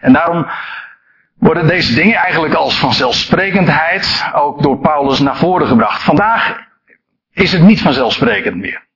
En 0.00 0.12
daarom 0.12 0.46
worden 1.38 1.66
deze 1.66 1.94
dingen 1.94 2.16
eigenlijk 2.16 2.54
als 2.54 2.78
vanzelfsprekendheid 2.78 4.30
ook 4.32 4.62
door 4.62 4.78
Paulus 4.78 5.18
naar 5.18 5.36
voren 5.36 5.66
gebracht. 5.66 6.02
Vandaag 6.02 6.64
is 7.36 7.52
het 7.52 7.62
niet 7.62 7.82
vanzelfsprekend 7.82 8.56
meer. 8.56 8.86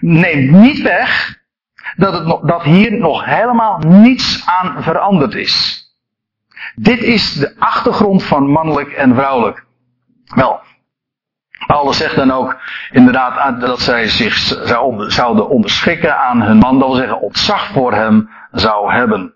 Neemt 0.00 0.50
niet 0.50 0.82
weg 0.82 1.38
dat, 1.96 2.12
het, 2.12 2.48
dat 2.48 2.62
hier 2.62 2.98
nog 2.98 3.24
helemaal 3.24 3.78
niets 3.78 4.46
aan 4.46 4.82
veranderd 4.82 5.34
is. 5.34 5.84
Dit 6.74 7.02
is 7.02 7.34
de 7.34 7.54
achtergrond 7.58 8.22
van 8.22 8.50
mannelijk 8.50 8.92
en 8.92 9.14
vrouwelijk. 9.14 9.64
Wel, 10.24 10.60
Paulus 11.66 11.96
zegt 11.96 12.16
dan 12.16 12.30
ook 12.30 12.56
inderdaad 12.90 13.60
dat 13.60 13.80
zij 13.80 14.08
zich 14.08 14.36
zouden 15.08 15.48
onderschikken 15.48 16.18
aan 16.18 16.42
hun 16.42 16.58
man, 16.58 16.78
dat 16.78 16.88
wil 16.88 16.96
zeggen 16.96 17.20
ontzag 17.20 17.66
voor 17.66 17.92
hem 17.92 18.30
zou 18.52 18.92
hebben. 18.92 19.34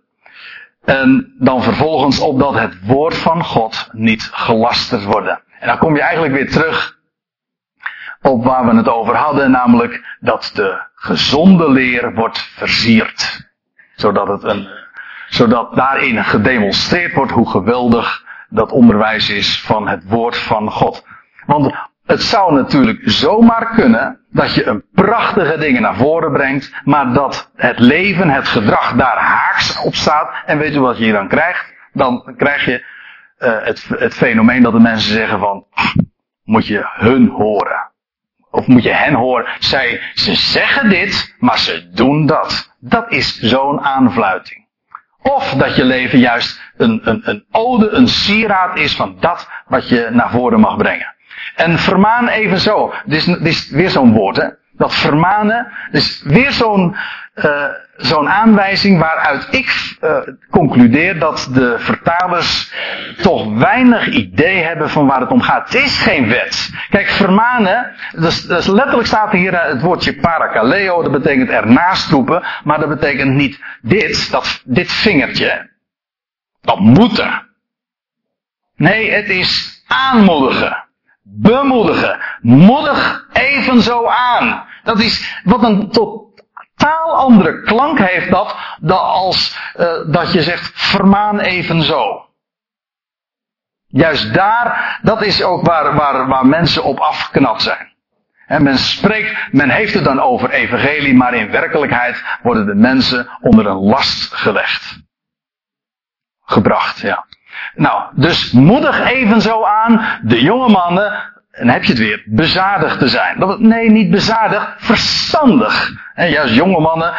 En 0.85 1.35
dan 1.39 1.63
vervolgens 1.63 2.21
opdat 2.21 2.55
het 2.55 2.87
woord 2.87 3.17
van 3.17 3.45
God 3.45 3.89
niet 3.93 4.29
gelasterd 4.33 5.05
worden. 5.05 5.43
En 5.61 5.69
dan 5.69 5.79
kom 5.79 5.95
je 5.95 6.03
eigenlijk 6.03 6.35
weer 6.35 6.51
terug 6.51 6.98
op 8.23 8.45
waar 8.45 8.67
we 8.67 8.77
het 8.77 8.89
over 8.89 9.17
hadden, 9.17 9.51
namelijk 9.51 10.17
dat 10.21 10.51
de 10.55 10.87
gezonde 10.95 11.71
leer 11.71 12.15
wordt 12.15 12.39
versierd. 12.39 13.51
Zodat, 13.95 14.29
het 14.29 14.43
een, 14.43 14.69
zodat 15.29 15.75
daarin 15.75 16.25
gedemonstreerd 16.25 17.15
wordt 17.15 17.33
hoe 17.33 17.51
geweldig 17.51 18.25
dat 18.49 18.73
onderwijs 18.73 19.31
is 19.31 19.63
van 19.63 19.89
het 19.89 20.05
woord 20.09 20.39
van 20.39 20.71
God. 20.71 21.07
Want 21.47 21.75
het 22.07 22.23
zou 22.23 22.55
natuurlijk 22.55 23.01
zomaar 23.03 23.75
kunnen 23.75 24.21
dat 24.31 24.55
je 24.55 24.67
een 24.67 24.85
prachtige 24.93 25.59
dingen 25.59 25.83
naar 25.83 25.97
voren 25.97 26.33
brengt, 26.33 26.73
maar 26.85 27.13
dat 27.13 27.51
het 27.55 27.79
leven, 27.79 28.31
het 28.31 28.49
gedrag 28.49 28.93
daar 28.93 29.19
haaks 29.19 29.83
op 29.83 29.95
staat. 29.95 30.31
En 30.47 30.59
weet 30.59 30.75
u 30.75 30.81
wat 30.81 30.99
je 30.99 31.05
hier 31.05 31.13
dan 31.13 31.29
krijgt? 31.29 31.75
Dan 31.93 32.35
krijg 32.37 32.65
je 32.65 32.85
uh, 33.39 33.65
het, 33.65 33.89
het 33.89 34.15
fenomeen 34.15 34.63
dat 34.63 34.73
de 34.73 34.81
mensen 34.81 35.13
zeggen 35.13 35.39
van, 35.39 35.67
moet 36.45 36.67
je 36.67 36.89
hun 36.93 37.29
horen. 37.29 37.91
Of 38.51 38.67
moet 38.67 38.83
je 38.83 38.93
hen 38.93 39.15
horen? 39.15 39.47
Zij, 39.59 40.01
ze 40.15 40.35
zeggen 40.35 40.89
dit, 40.89 41.35
maar 41.39 41.59
ze 41.59 41.91
doen 41.93 42.27
dat. 42.27 42.77
Dat 42.81 43.13
is 43.13 43.39
zo'n 43.39 43.81
aanfluiting. 43.81 44.67
Of 45.23 45.55
dat 45.55 45.77
je 45.77 45.85
leven 45.85 46.19
juist 46.19 46.61
een, 46.77 47.01
een, 47.05 47.21
een 47.25 47.45
ode, 47.51 47.89
een 47.89 48.09
sieraad 48.09 48.79
is 48.79 48.97
van 48.97 49.17
dat 49.21 49.49
wat 49.67 49.89
je 49.89 50.09
naar 50.13 50.31
voren 50.31 50.61
mag 50.61 50.77
brengen. 50.77 51.15
En 51.55 51.79
vermaan 51.79 52.29
evenzo. 52.29 52.95
Dit 53.05 53.19
is, 53.19 53.25
dit 53.25 53.47
is 53.47 53.71
weer 53.71 53.91
zo'n 53.91 54.13
woord, 54.13 54.37
hè. 54.37 54.49
Dat 54.79 54.95
vermanen 54.95 55.73
is 55.91 56.23
weer 56.25 56.53
zo'n 56.53 56.97
uh, 57.35 57.65
zo'n 57.97 58.29
aanwijzing 58.29 58.99
waaruit 58.99 59.49
ik 59.51 59.97
uh, 60.01 60.19
concludeer 60.51 61.19
dat 61.19 61.49
de 61.53 61.79
vertalers 61.79 62.73
toch 63.23 63.59
weinig 63.59 64.07
idee 64.09 64.63
hebben 64.63 64.91
van 64.91 65.07
waar 65.07 65.21
het 65.21 65.31
om 65.31 65.41
gaat. 65.41 65.73
Het 65.73 65.83
is 65.83 65.99
geen 65.99 66.29
wet. 66.29 66.71
Kijk, 66.91 67.09
vermanen, 67.09 67.95
dus, 68.13 68.43
dus 68.43 68.67
letterlijk 68.67 69.07
staat 69.07 69.33
hier 69.33 69.53
uh, 69.53 69.63
het 69.63 69.81
woordje 69.81 70.17
parakaleo, 70.21 71.03
dat 71.03 71.13
betekent 71.13 71.49
ernaast 71.49 72.11
roepen, 72.11 72.43
maar 72.65 72.81
dat 72.81 72.89
betekent 72.89 73.35
niet 73.35 73.61
dit, 73.83 74.31
dat, 74.31 74.63
dit 74.65 74.93
vingertje. 74.93 75.71
Dat 76.61 76.79
moeten. 76.79 77.47
Nee, 78.77 79.11
het 79.11 79.29
is 79.29 79.83
aanmoedigen. 79.87 80.88
Bemoedigen. 81.31 82.21
Moedig 82.41 83.27
evenzo 83.33 84.07
aan. 84.07 84.67
Dat 84.83 85.01
is 85.01 85.41
wat 85.45 85.63
een 85.63 85.91
totaal 85.91 87.17
andere 87.17 87.63
klank 87.63 87.99
heeft 87.99 88.31
dat, 88.31 88.57
dan 88.81 89.01
als 89.01 89.59
uh, 89.77 89.93
dat 90.07 90.33
je 90.33 90.43
zegt 90.43 90.71
vermaan 90.75 91.41
evenzo. 91.41 92.27
Juist 93.87 94.35
daar, 94.35 94.99
dat 95.03 95.23
is 95.23 95.43
ook 95.43 95.67
waar, 95.67 95.95
waar, 95.95 96.27
waar 96.27 96.47
mensen 96.47 96.85
op 96.85 96.99
afgeknapt 96.99 97.63
zijn. 97.63 97.97
En 98.47 98.63
men 98.63 98.79
spreekt, 98.79 99.53
men 99.53 99.71
heeft 99.71 99.95
het 99.95 100.05
dan 100.05 100.21
over 100.21 100.51
evangelie, 100.51 101.15
maar 101.15 101.35
in 101.35 101.51
werkelijkheid 101.51 102.25
worden 102.43 102.67
de 102.67 102.75
mensen 102.75 103.29
onder 103.41 103.67
een 103.67 103.77
last 103.77 104.35
gelegd. 104.35 105.01
Gebracht, 106.45 107.01
ja. 107.01 107.27
Nou, 107.79 108.03
dus 108.15 108.53
moedig 108.53 109.11
evenzo 109.11 109.65
aan 109.65 110.19
de 110.23 110.43
jonge 110.43 110.69
mannen, 110.69 111.13
en 111.51 111.69
heb 111.69 111.85
je 111.85 111.93
het 111.93 111.99
weer, 111.99 112.23
bezadigd 112.27 112.99
te 112.99 113.09
zijn. 113.09 113.57
Nee, 113.59 113.91
niet 113.91 114.11
bezadigd, 114.11 114.75
verstandig. 114.77 115.91
Juist 116.15 116.55
jonge 116.55 116.81
mannen, 116.81 117.13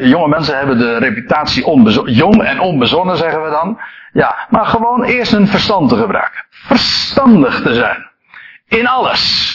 jonge 0.00 0.28
mensen 0.28 0.56
hebben 0.56 0.78
de 0.78 0.98
reputatie 0.98 1.64
jong 2.04 2.42
en 2.42 2.60
onbezonnen, 2.60 3.16
zeggen 3.16 3.42
we 3.42 3.50
dan. 3.50 3.80
Ja, 4.12 4.36
maar 4.48 4.66
gewoon 4.66 5.02
eerst 5.04 5.32
hun 5.32 5.48
verstand 5.48 5.88
te 5.88 5.96
gebruiken. 5.96 6.44
Verstandig 6.50 7.62
te 7.62 7.74
zijn. 7.74 8.10
In 8.68 8.86
alles 8.86 9.54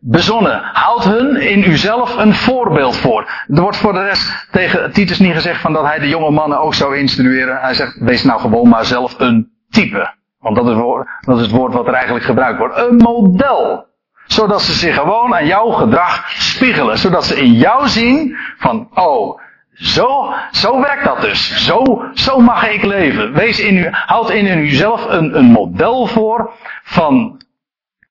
bezonnen. 0.00 0.60
Houd 0.72 1.04
hun 1.04 1.36
in 1.36 1.70
uzelf 1.70 2.16
een 2.16 2.34
voorbeeld 2.34 2.96
voor. 2.96 3.30
Er 3.48 3.60
wordt 3.60 3.76
voor 3.76 3.92
de 3.92 4.04
rest 4.04 4.46
tegen 4.50 4.92
Titus 4.92 5.18
niet 5.18 5.34
gezegd 5.34 5.60
van 5.60 5.72
dat 5.72 5.84
hij 5.84 5.98
de 5.98 6.08
jonge 6.08 6.30
mannen 6.30 6.60
ook 6.60 6.74
zou 6.74 6.96
instrueren. 6.96 7.60
Hij 7.60 7.74
zegt, 7.74 7.98
wees 8.00 8.24
nou 8.24 8.40
gewoon 8.40 8.68
maar 8.68 8.84
zelf 8.84 9.14
een 9.18 9.50
type. 9.70 10.16
Want 10.38 10.56
dat 10.56 10.68
is, 10.68 10.76
dat 11.20 11.36
is 11.36 11.42
het 11.42 11.50
woord 11.50 11.72
wat 11.72 11.86
er 11.86 11.94
eigenlijk 11.94 12.24
gebruikt 12.24 12.58
wordt. 12.58 12.76
Een 12.76 12.96
model. 12.96 13.86
Zodat 14.26 14.62
ze 14.62 14.72
zich 14.72 14.94
gewoon 14.94 15.34
aan 15.34 15.46
jouw 15.46 15.70
gedrag 15.70 16.30
spiegelen. 16.30 16.98
Zodat 16.98 17.24
ze 17.24 17.36
in 17.36 17.52
jou 17.52 17.88
zien 17.88 18.36
van, 18.58 18.88
oh, 18.94 19.40
zo, 19.72 20.32
zo 20.50 20.80
werkt 20.80 21.04
dat 21.04 21.20
dus. 21.20 21.64
Zo, 21.64 22.04
zo 22.14 22.40
mag 22.40 22.68
ik 22.68 22.84
leven. 22.84 23.32
Wees 23.32 23.60
in 23.60 23.76
u, 23.76 23.88
houd 23.90 24.30
in 24.30 24.58
uzelf 24.58 25.06
een, 25.08 25.38
een 25.38 25.50
model 25.50 26.06
voor 26.06 26.52
van 26.82 27.40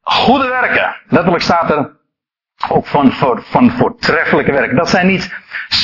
Goede 0.08 0.48
werken. 0.48 0.96
Letterlijk 1.08 1.44
staat 1.44 1.70
er 1.70 1.92
ook 2.70 2.86
van, 2.86 3.12
van, 3.12 3.42
van 3.42 3.72
voortreffelijke 3.72 4.52
werken. 4.52 4.76
Dat 4.76 4.90
zijn 4.90 5.08
niet 5.08 5.34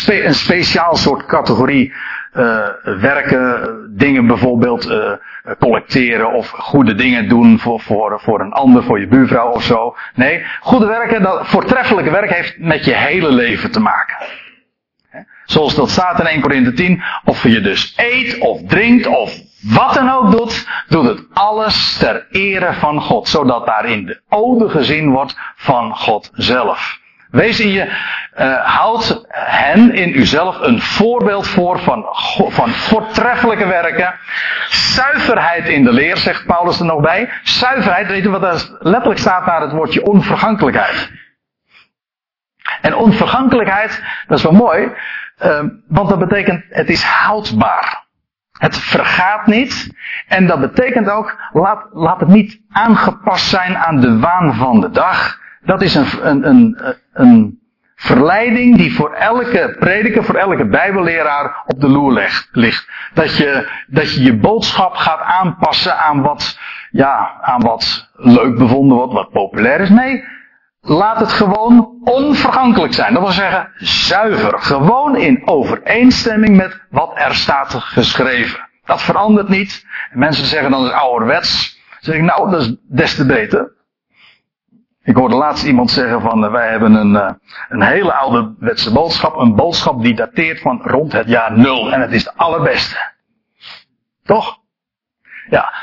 een 0.08 0.34
speciaal 0.34 0.96
soort 0.96 1.26
categorie 1.26 1.94
uh, 2.34 2.68
werken, 2.84 3.70
dingen 3.98 4.28
bijvoorbeeld 4.28 4.90
uh, 4.90 5.12
collecteren 5.60 6.32
of 6.32 6.50
goede 6.50 6.96
dingen 6.96 7.30
doen 7.30 7.60
voor, 7.60 7.80
voor, 7.80 8.20
voor 8.20 8.40
een 8.40 8.52
ander, 8.52 8.84
voor 8.84 9.00
je 9.00 9.08
buurvrouw 9.08 9.50
of 9.50 9.64
zo. 9.64 9.96
Nee, 10.14 10.46
goede 10.60 10.86
werken, 10.86 11.22
dat 11.22 11.48
voortreffelijke 11.48 12.12
werk 12.12 12.34
heeft 12.34 12.58
met 12.58 12.86
je 12.86 12.94
hele 12.94 13.32
leven 13.32 13.72
te 13.72 13.80
maken. 13.80 14.16
Zoals 15.46 15.76
dat 15.76 15.90
staat 15.90 16.20
in 16.20 16.26
1 16.26 16.42
Corinthië 16.42 16.74
10, 16.74 17.04
of 17.26 17.44
je 17.44 17.62
dus 17.62 17.94
eet 17.98 18.38
of 18.38 18.62
drinkt 18.68 19.08
of 19.08 19.42
wat 19.64 19.94
dan 19.94 20.10
ook 20.10 20.32
doet, 20.32 20.68
doet 20.88 21.06
het 21.06 21.26
alles 21.34 21.98
ter 21.98 22.28
ere 22.32 22.74
van 22.74 23.02
God, 23.02 23.28
zodat 23.28 23.66
daarin 23.66 24.06
de 24.06 24.22
ode 24.30 24.70
gezien 24.70 25.12
wordt 25.12 25.38
van 25.56 25.96
God 25.96 26.30
zelf. 26.34 27.02
Wees 27.34 27.60
in 27.60 27.70
je, 27.70 27.86
uh, 28.40 28.66
houd 28.66 29.26
hen 29.28 29.94
in 29.94 30.20
uzelf 30.20 30.60
een 30.60 30.82
voorbeeld 30.82 31.48
voor 31.48 31.80
van, 31.80 32.06
van 32.50 32.70
voortreffelijke 32.70 33.68
werken. 33.68 34.16
Zuiverheid 34.70 35.68
in 35.68 35.84
de 35.84 35.92
leer, 35.92 36.18
zegt 36.18 36.46
Paulus 36.46 36.80
er 36.80 36.86
nog 36.86 37.02
bij. 37.02 37.30
Zuiverheid, 37.44 38.08
weet 38.08 38.24
je 38.24 38.30
wat 38.30 38.44
er 38.44 38.78
letterlijk 38.80 39.20
staat 39.20 39.46
naar 39.46 39.62
het 39.62 39.72
woordje 39.72 40.06
onvergankelijkheid. 40.06 41.12
En 42.82 42.96
onvergankelijkheid, 42.96 44.04
dat 44.28 44.38
is 44.38 44.44
wel 44.44 44.52
mooi, 44.52 44.92
uh, 45.46 45.60
want 45.88 46.10
dat 46.10 46.20
betekent 46.20 46.64
het 46.70 46.90
is 46.90 47.04
houdbaar. 47.04 48.02
Het 48.54 48.78
vergaat 48.78 49.48
niet. 49.48 49.94
En 50.28 50.48
dat 50.48 50.60
betekent 50.60 51.10
ook, 51.10 51.38
laat, 51.54 51.88
laat 51.92 52.20
het 52.20 52.30
niet 52.30 52.62
aangepast 52.72 53.50
zijn 53.50 53.78
aan 53.78 54.00
de 54.00 54.20
waan 54.20 54.54
van 54.54 54.82
de 54.82 54.90
dag. 54.90 55.40
Dat 55.62 55.82
is 55.82 55.96
een, 55.96 56.28
een, 56.28 56.48
een, 56.50 56.96
een 57.14 57.60
verleiding 57.96 58.78
die 58.78 58.96
voor 58.96 59.14
elke 59.14 59.76
prediker, 59.80 60.24
voor 60.24 60.36
elke 60.36 60.66
bijbelleraar 60.66 61.64
op 61.66 61.80
de 61.82 61.88
loer 61.90 62.42
ligt. 62.52 62.90
Dat 63.14 63.38
je, 63.38 63.70
dat 63.88 64.14
je 64.14 64.24
je 64.24 64.38
boodschap 64.38 64.96
gaat 64.96 65.22
aanpassen 65.22 65.98
aan 66.00 66.22
wat, 66.22 66.60
ja, 66.92 67.40
aan 67.42 67.62
wat 67.62 68.12
leuk 68.14 68.58
bevonden 68.58 68.98
wordt, 68.98 69.14
wat 69.14 69.32
populair 69.32 69.80
is. 69.80 69.90
Nee, 69.90 70.24
laat 70.86 71.20
het 71.20 71.32
gewoon 71.32 72.00
onvergankelijk 72.04 72.94
zijn. 72.94 73.14
Dat 73.14 73.24
wil 73.24 73.32
zeggen, 73.32 73.72
zuiver. 73.78 74.60
Gewoon 74.60 75.16
in 75.16 75.48
overeenstemming 75.48 76.56
met 76.56 76.82
wat 76.90 77.12
er 77.16 77.36
staat 77.36 77.74
geschreven. 77.74 78.70
Dat 78.86 79.02
verandert 79.02 79.50
niet. 79.50 79.86
En 80.12 80.20
mensen 80.20 80.46
zeggen 80.46 80.72
dan 80.72 80.86
is 80.86 80.92
ouderwets. 80.92 81.80
Dan 81.90 81.98
zeg 82.00 82.16
ik, 82.16 82.22
nou, 82.22 82.52
dat 82.52 82.62
is 82.62 82.76
des 82.82 83.16
te 83.16 83.26
beter. 83.26 83.72
Ik 85.04 85.16
hoorde 85.16 85.36
laatst 85.36 85.66
iemand 85.66 85.92
zeggen 85.92 86.22
van, 86.22 86.44
uh, 86.44 86.52
wij 86.52 86.70
hebben 86.70 86.94
een, 86.94 87.14
uh, 87.14 87.32
een 87.70 87.82
hele 87.82 88.14
ouderwetse 88.14 88.94
boodschap. 88.94 89.36
Een 89.36 89.56
boodschap 89.56 90.02
die 90.02 90.16
dateert 90.16 90.60
van 90.60 90.82
rond 90.82 91.12
het 91.12 91.28
jaar 91.28 91.58
nul. 91.58 91.92
En 91.92 92.02
het 92.02 92.12
is 92.12 92.24
de 92.24 92.34
allerbeste. 92.36 93.12
Toch? 94.24 94.58
Ja. 95.50 95.74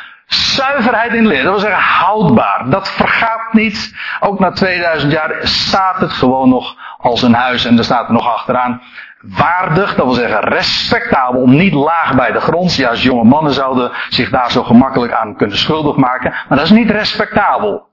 Zuiverheid 0.54 1.12
in 1.12 1.26
leer, 1.26 1.42
dat 1.42 1.52
wil 1.52 1.60
zeggen 1.60 1.82
houdbaar. 1.82 2.70
Dat 2.70 2.90
vergaat 2.90 3.52
niet. 3.52 3.94
Ook 4.20 4.38
na 4.38 4.50
2000 4.50 5.12
jaar 5.12 5.38
staat 5.42 6.00
het 6.00 6.12
gewoon 6.12 6.48
nog 6.48 6.76
als 6.98 7.22
een 7.22 7.34
huis 7.34 7.64
en 7.64 7.78
er 7.78 7.84
staat 7.84 8.06
er 8.06 8.12
nog 8.12 8.28
achteraan. 8.28 8.82
Waardig, 9.20 9.94
dat 9.94 10.04
wil 10.04 10.14
zeggen 10.14 10.40
respectabel, 10.40 11.46
niet 11.46 11.72
laag 11.72 12.14
bij 12.14 12.32
de 12.32 12.40
grond. 12.40 12.74
Juist 12.74 13.02
jonge 13.02 13.24
mannen 13.24 13.52
zouden 13.52 13.92
zich 14.08 14.30
daar 14.30 14.50
zo 14.50 14.62
gemakkelijk 14.62 15.12
aan 15.12 15.36
kunnen 15.36 15.58
schuldig 15.58 15.96
maken. 15.96 16.30
Maar 16.30 16.58
dat 16.58 16.66
is 16.66 16.70
niet 16.70 16.90
respectabel. 16.90 17.88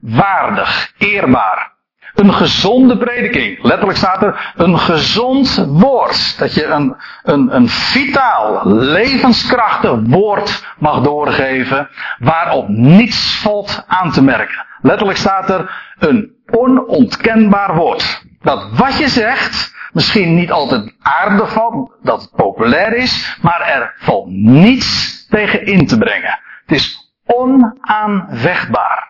Waardig, 0.00 0.92
eerbaar. 0.98 1.72
Een 2.20 2.34
gezonde 2.34 2.98
prediking. 2.98 3.62
Letterlijk 3.62 3.98
staat 3.98 4.22
er 4.22 4.52
een 4.56 4.78
gezond 4.78 5.66
woord. 5.68 6.38
Dat 6.38 6.54
je 6.54 6.64
een, 6.64 6.96
een, 7.22 7.54
een 7.54 7.68
vitaal, 7.68 8.60
levenskrachtig 8.64 9.98
woord 10.02 10.64
mag 10.78 11.00
doorgeven. 11.00 11.88
Waarop 12.18 12.68
niets 12.68 13.40
valt 13.42 13.84
aan 13.86 14.10
te 14.10 14.22
merken. 14.22 14.66
Letterlijk 14.82 15.18
staat 15.18 15.50
er 15.50 15.70
een 15.98 16.32
onontkenbaar 16.50 17.74
woord. 17.74 18.22
Dat 18.40 18.68
wat 18.72 18.98
je 18.98 19.08
zegt, 19.08 19.74
misschien 19.92 20.34
niet 20.34 20.52
altijd 20.52 20.94
aardig 21.00 21.52
valt, 21.52 21.92
dat 22.02 22.20
het 22.20 22.30
populair 22.36 22.96
is, 22.96 23.38
maar 23.42 23.60
er 23.60 23.94
valt 23.98 24.26
niets 24.28 25.26
tegen 25.28 25.66
in 25.66 25.86
te 25.86 25.98
brengen. 25.98 26.38
Het 26.66 26.76
is 26.76 27.12
onaanvechtbaar. 27.26 29.09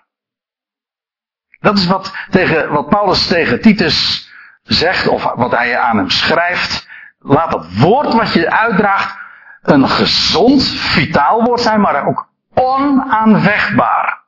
Dat 1.60 1.78
is 1.78 1.86
wat, 1.86 2.14
tegen, 2.30 2.72
wat 2.72 2.88
Paulus 2.88 3.26
tegen 3.26 3.60
Titus 3.60 4.28
zegt, 4.62 5.08
of 5.08 5.32
wat 5.34 5.50
hij 5.50 5.78
aan 5.78 5.96
hem 5.96 6.10
schrijft. 6.10 6.88
Laat 7.18 7.52
het 7.52 7.78
woord 7.78 8.14
wat 8.14 8.32
je 8.32 8.50
uitdraagt 8.50 9.18
een 9.62 9.88
gezond, 9.88 10.64
vitaal 10.64 11.42
woord 11.42 11.60
zijn, 11.60 11.80
maar 11.80 12.06
ook 12.06 12.28
onaanvechtbaar. 12.54 14.20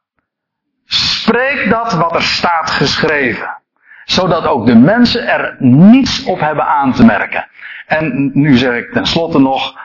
Spreek 0.85 1.71
dat 1.71 1.93
wat 1.93 2.15
er 2.15 2.23
staat 2.23 2.71
geschreven. 2.71 3.61
Zodat 4.05 4.47
ook 4.47 4.67
de 4.67 4.75
mensen 4.75 5.29
er 5.29 5.57
niets 5.59 6.25
op 6.25 6.41
hebben 6.41 6.67
aan 6.67 6.93
te 6.93 7.05
merken. 7.05 7.49
En 7.87 8.31
nu 8.35 8.57
zeg 8.57 8.75
ik 8.75 8.93
tenslotte 8.93 9.39
nog, 9.39 9.79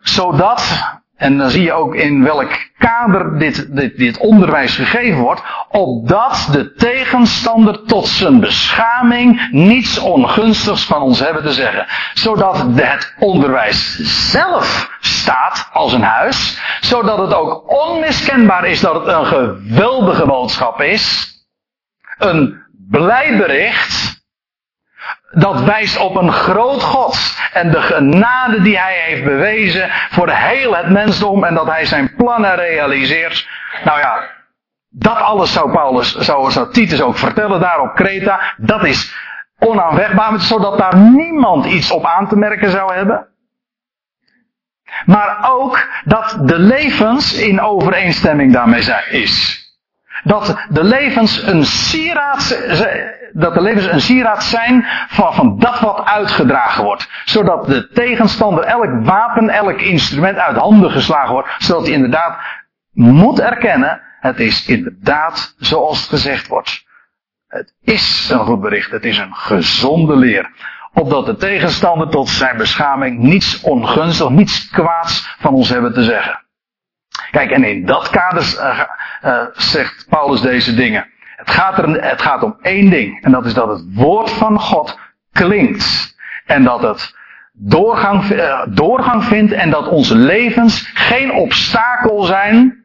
zodat 0.00 0.92
en 1.24 1.38
dan 1.38 1.50
zie 1.50 1.62
je 1.62 1.72
ook 1.72 1.94
in 1.94 2.22
welk 2.22 2.50
kader 2.78 3.38
dit, 3.38 3.76
dit, 3.76 3.96
dit 3.96 4.18
onderwijs 4.18 4.74
gegeven 4.74 5.20
wordt. 5.20 5.42
Opdat 5.68 6.48
de 6.52 6.74
tegenstander 6.74 7.84
tot 7.84 8.06
zijn 8.06 8.40
beschaming 8.40 9.48
niets 9.50 9.98
ongunstigs 9.98 10.84
van 10.84 11.02
ons 11.02 11.20
hebben 11.20 11.42
te 11.42 11.52
zeggen. 11.52 11.86
Zodat 12.14 12.66
het 12.74 13.14
onderwijs 13.18 13.98
zelf 14.30 14.96
staat 15.00 15.68
als 15.72 15.92
een 15.92 16.02
huis. 16.02 16.60
Zodat 16.80 17.18
het 17.18 17.34
ook 17.34 17.72
onmiskenbaar 17.86 18.66
is 18.66 18.80
dat 18.80 18.94
het 18.94 19.06
een 19.06 19.26
geweldige 19.26 20.26
boodschap 20.26 20.80
is. 20.80 21.32
Een 22.18 22.62
blij 22.90 23.36
bericht 23.36 24.23
dat 25.34 25.60
wijst 25.60 25.98
op 25.98 26.16
een 26.16 26.32
groot 26.32 26.82
God 26.82 27.38
en 27.52 27.70
de 27.70 27.82
genade 27.82 28.62
die 28.62 28.78
hij 28.78 28.94
heeft 29.06 29.24
bewezen 29.24 29.90
voor 30.10 30.30
heel 30.30 30.76
het 30.76 30.90
mensdom 30.90 31.44
en 31.44 31.54
dat 31.54 31.66
hij 31.66 31.84
zijn 31.84 32.14
plannen 32.16 32.54
realiseert. 32.54 33.48
Nou 33.84 33.98
ja, 33.98 34.30
dat 34.88 35.16
alles 35.16 35.52
zou 35.52 35.70
Paulus, 35.70 36.14
zou, 36.16 36.70
Titus 36.70 37.02
ook 37.02 37.18
vertellen 37.18 37.60
daar 37.60 37.80
op 37.80 37.94
Kreta. 37.94 38.40
Dat 38.56 38.84
is 38.84 39.14
onaanwegbaar, 39.58 40.40
zodat 40.40 40.78
daar 40.78 40.96
niemand 40.96 41.66
iets 41.66 41.90
op 41.90 42.04
aan 42.06 42.28
te 42.28 42.36
merken 42.36 42.70
zou 42.70 42.94
hebben. 42.94 43.28
Maar 45.04 45.48
ook 45.50 45.88
dat 46.04 46.38
de 46.40 46.58
levens 46.58 47.34
in 47.34 47.60
overeenstemming 47.60 48.52
daarmee 48.52 48.82
zijn, 48.82 49.10
is. 49.10 49.63
Dat 50.24 50.56
de 50.68 50.84
levens 50.84 51.42
een 51.42 51.64
sieraad, 51.64 52.48
dat 53.32 53.54
de 53.54 53.60
levens 53.60 53.86
een 53.86 54.00
sieraad 54.00 54.44
zijn 54.44 54.86
van, 55.08 55.34
van 55.34 55.58
dat 55.58 55.80
wat 55.80 56.04
uitgedragen 56.04 56.84
wordt. 56.84 57.08
Zodat 57.24 57.66
de 57.66 57.88
tegenstander 57.88 58.64
elk 58.64 59.04
wapen, 59.04 59.48
elk 59.48 59.80
instrument 59.80 60.38
uit 60.38 60.56
handen 60.56 60.90
geslagen 60.90 61.32
wordt. 61.32 61.48
Zodat 61.58 61.84
hij 61.84 61.92
inderdaad 61.92 62.38
moet 62.92 63.40
erkennen, 63.40 64.00
het 64.20 64.40
is 64.40 64.66
inderdaad 64.66 65.54
zoals 65.58 66.00
het 66.00 66.08
gezegd 66.08 66.46
wordt. 66.46 66.84
Het 67.46 67.74
is 67.80 68.30
een 68.32 68.38
goed 68.38 68.60
bericht, 68.60 68.90
het 68.90 69.04
is 69.04 69.18
een 69.18 69.34
gezonde 69.34 70.16
leer. 70.16 70.50
Opdat 70.92 71.26
de 71.26 71.36
tegenstander 71.36 72.08
tot 72.08 72.28
zijn 72.28 72.56
beschaming 72.56 73.18
niets 73.18 73.60
ongunstig, 73.60 74.28
niets 74.28 74.70
kwaads 74.70 75.36
van 75.38 75.54
ons 75.54 75.68
hebben 75.68 75.92
te 75.92 76.02
zeggen. 76.02 76.43
Kijk, 77.30 77.50
en 77.50 77.64
in 77.64 77.86
dat 77.86 78.10
kader 78.10 78.42
uh, 78.42 78.80
uh, 79.24 79.46
zegt 79.52 80.06
Paulus 80.08 80.40
deze 80.40 80.74
dingen. 80.74 81.06
Het 81.36 81.50
gaat, 81.50 81.78
er, 81.78 82.02
het 82.02 82.22
gaat 82.22 82.42
om 82.42 82.56
één 82.62 82.90
ding. 82.90 83.22
En 83.24 83.32
dat 83.32 83.46
is 83.46 83.54
dat 83.54 83.68
het 83.68 83.84
woord 83.94 84.30
van 84.30 84.60
God 84.60 84.98
klinkt. 85.32 86.16
En 86.46 86.64
dat 86.64 86.82
het 86.82 87.16
doorgang, 87.52 88.30
uh, 88.30 88.62
doorgang 88.68 89.24
vindt. 89.24 89.52
En 89.52 89.70
dat 89.70 89.88
onze 89.88 90.16
levens 90.16 90.90
geen 90.94 91.32
obstakel 91.32 92.22
zijn 92.22 92.84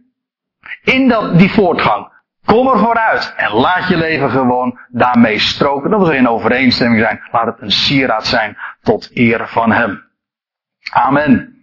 in 0.83 1.07
dat, 1.07 1.37
die 1.37 1.51
voortgang. 1.51 2.17
Kom 2.45 2.67
er 2.67 2.79
vooruit 2.79 3.33
en 3.37 3.51
laat 3.51 3.87
je 3.87 3.97
leven 3.97 4.29
gewoon 4.29 4.79
daarmee 4.87 5.39
stroken. 5.39 5.89
Dat 5.89 6.07
we 6.07 6.15
in 6.15 6.27
overeenstemming 6.27 7.01
zijn. 7.01 7.21
Laat 7.31 7.45
het 7.45 7.61
een 7.61 7.71
sieraad 7.71 8.25
zijn 8.25 8.57
tot 8.81 9.09
eer 9.13 9.47
van 9.47 9.71
Hem. 9.71 10.03
Amen. 10.91 11.58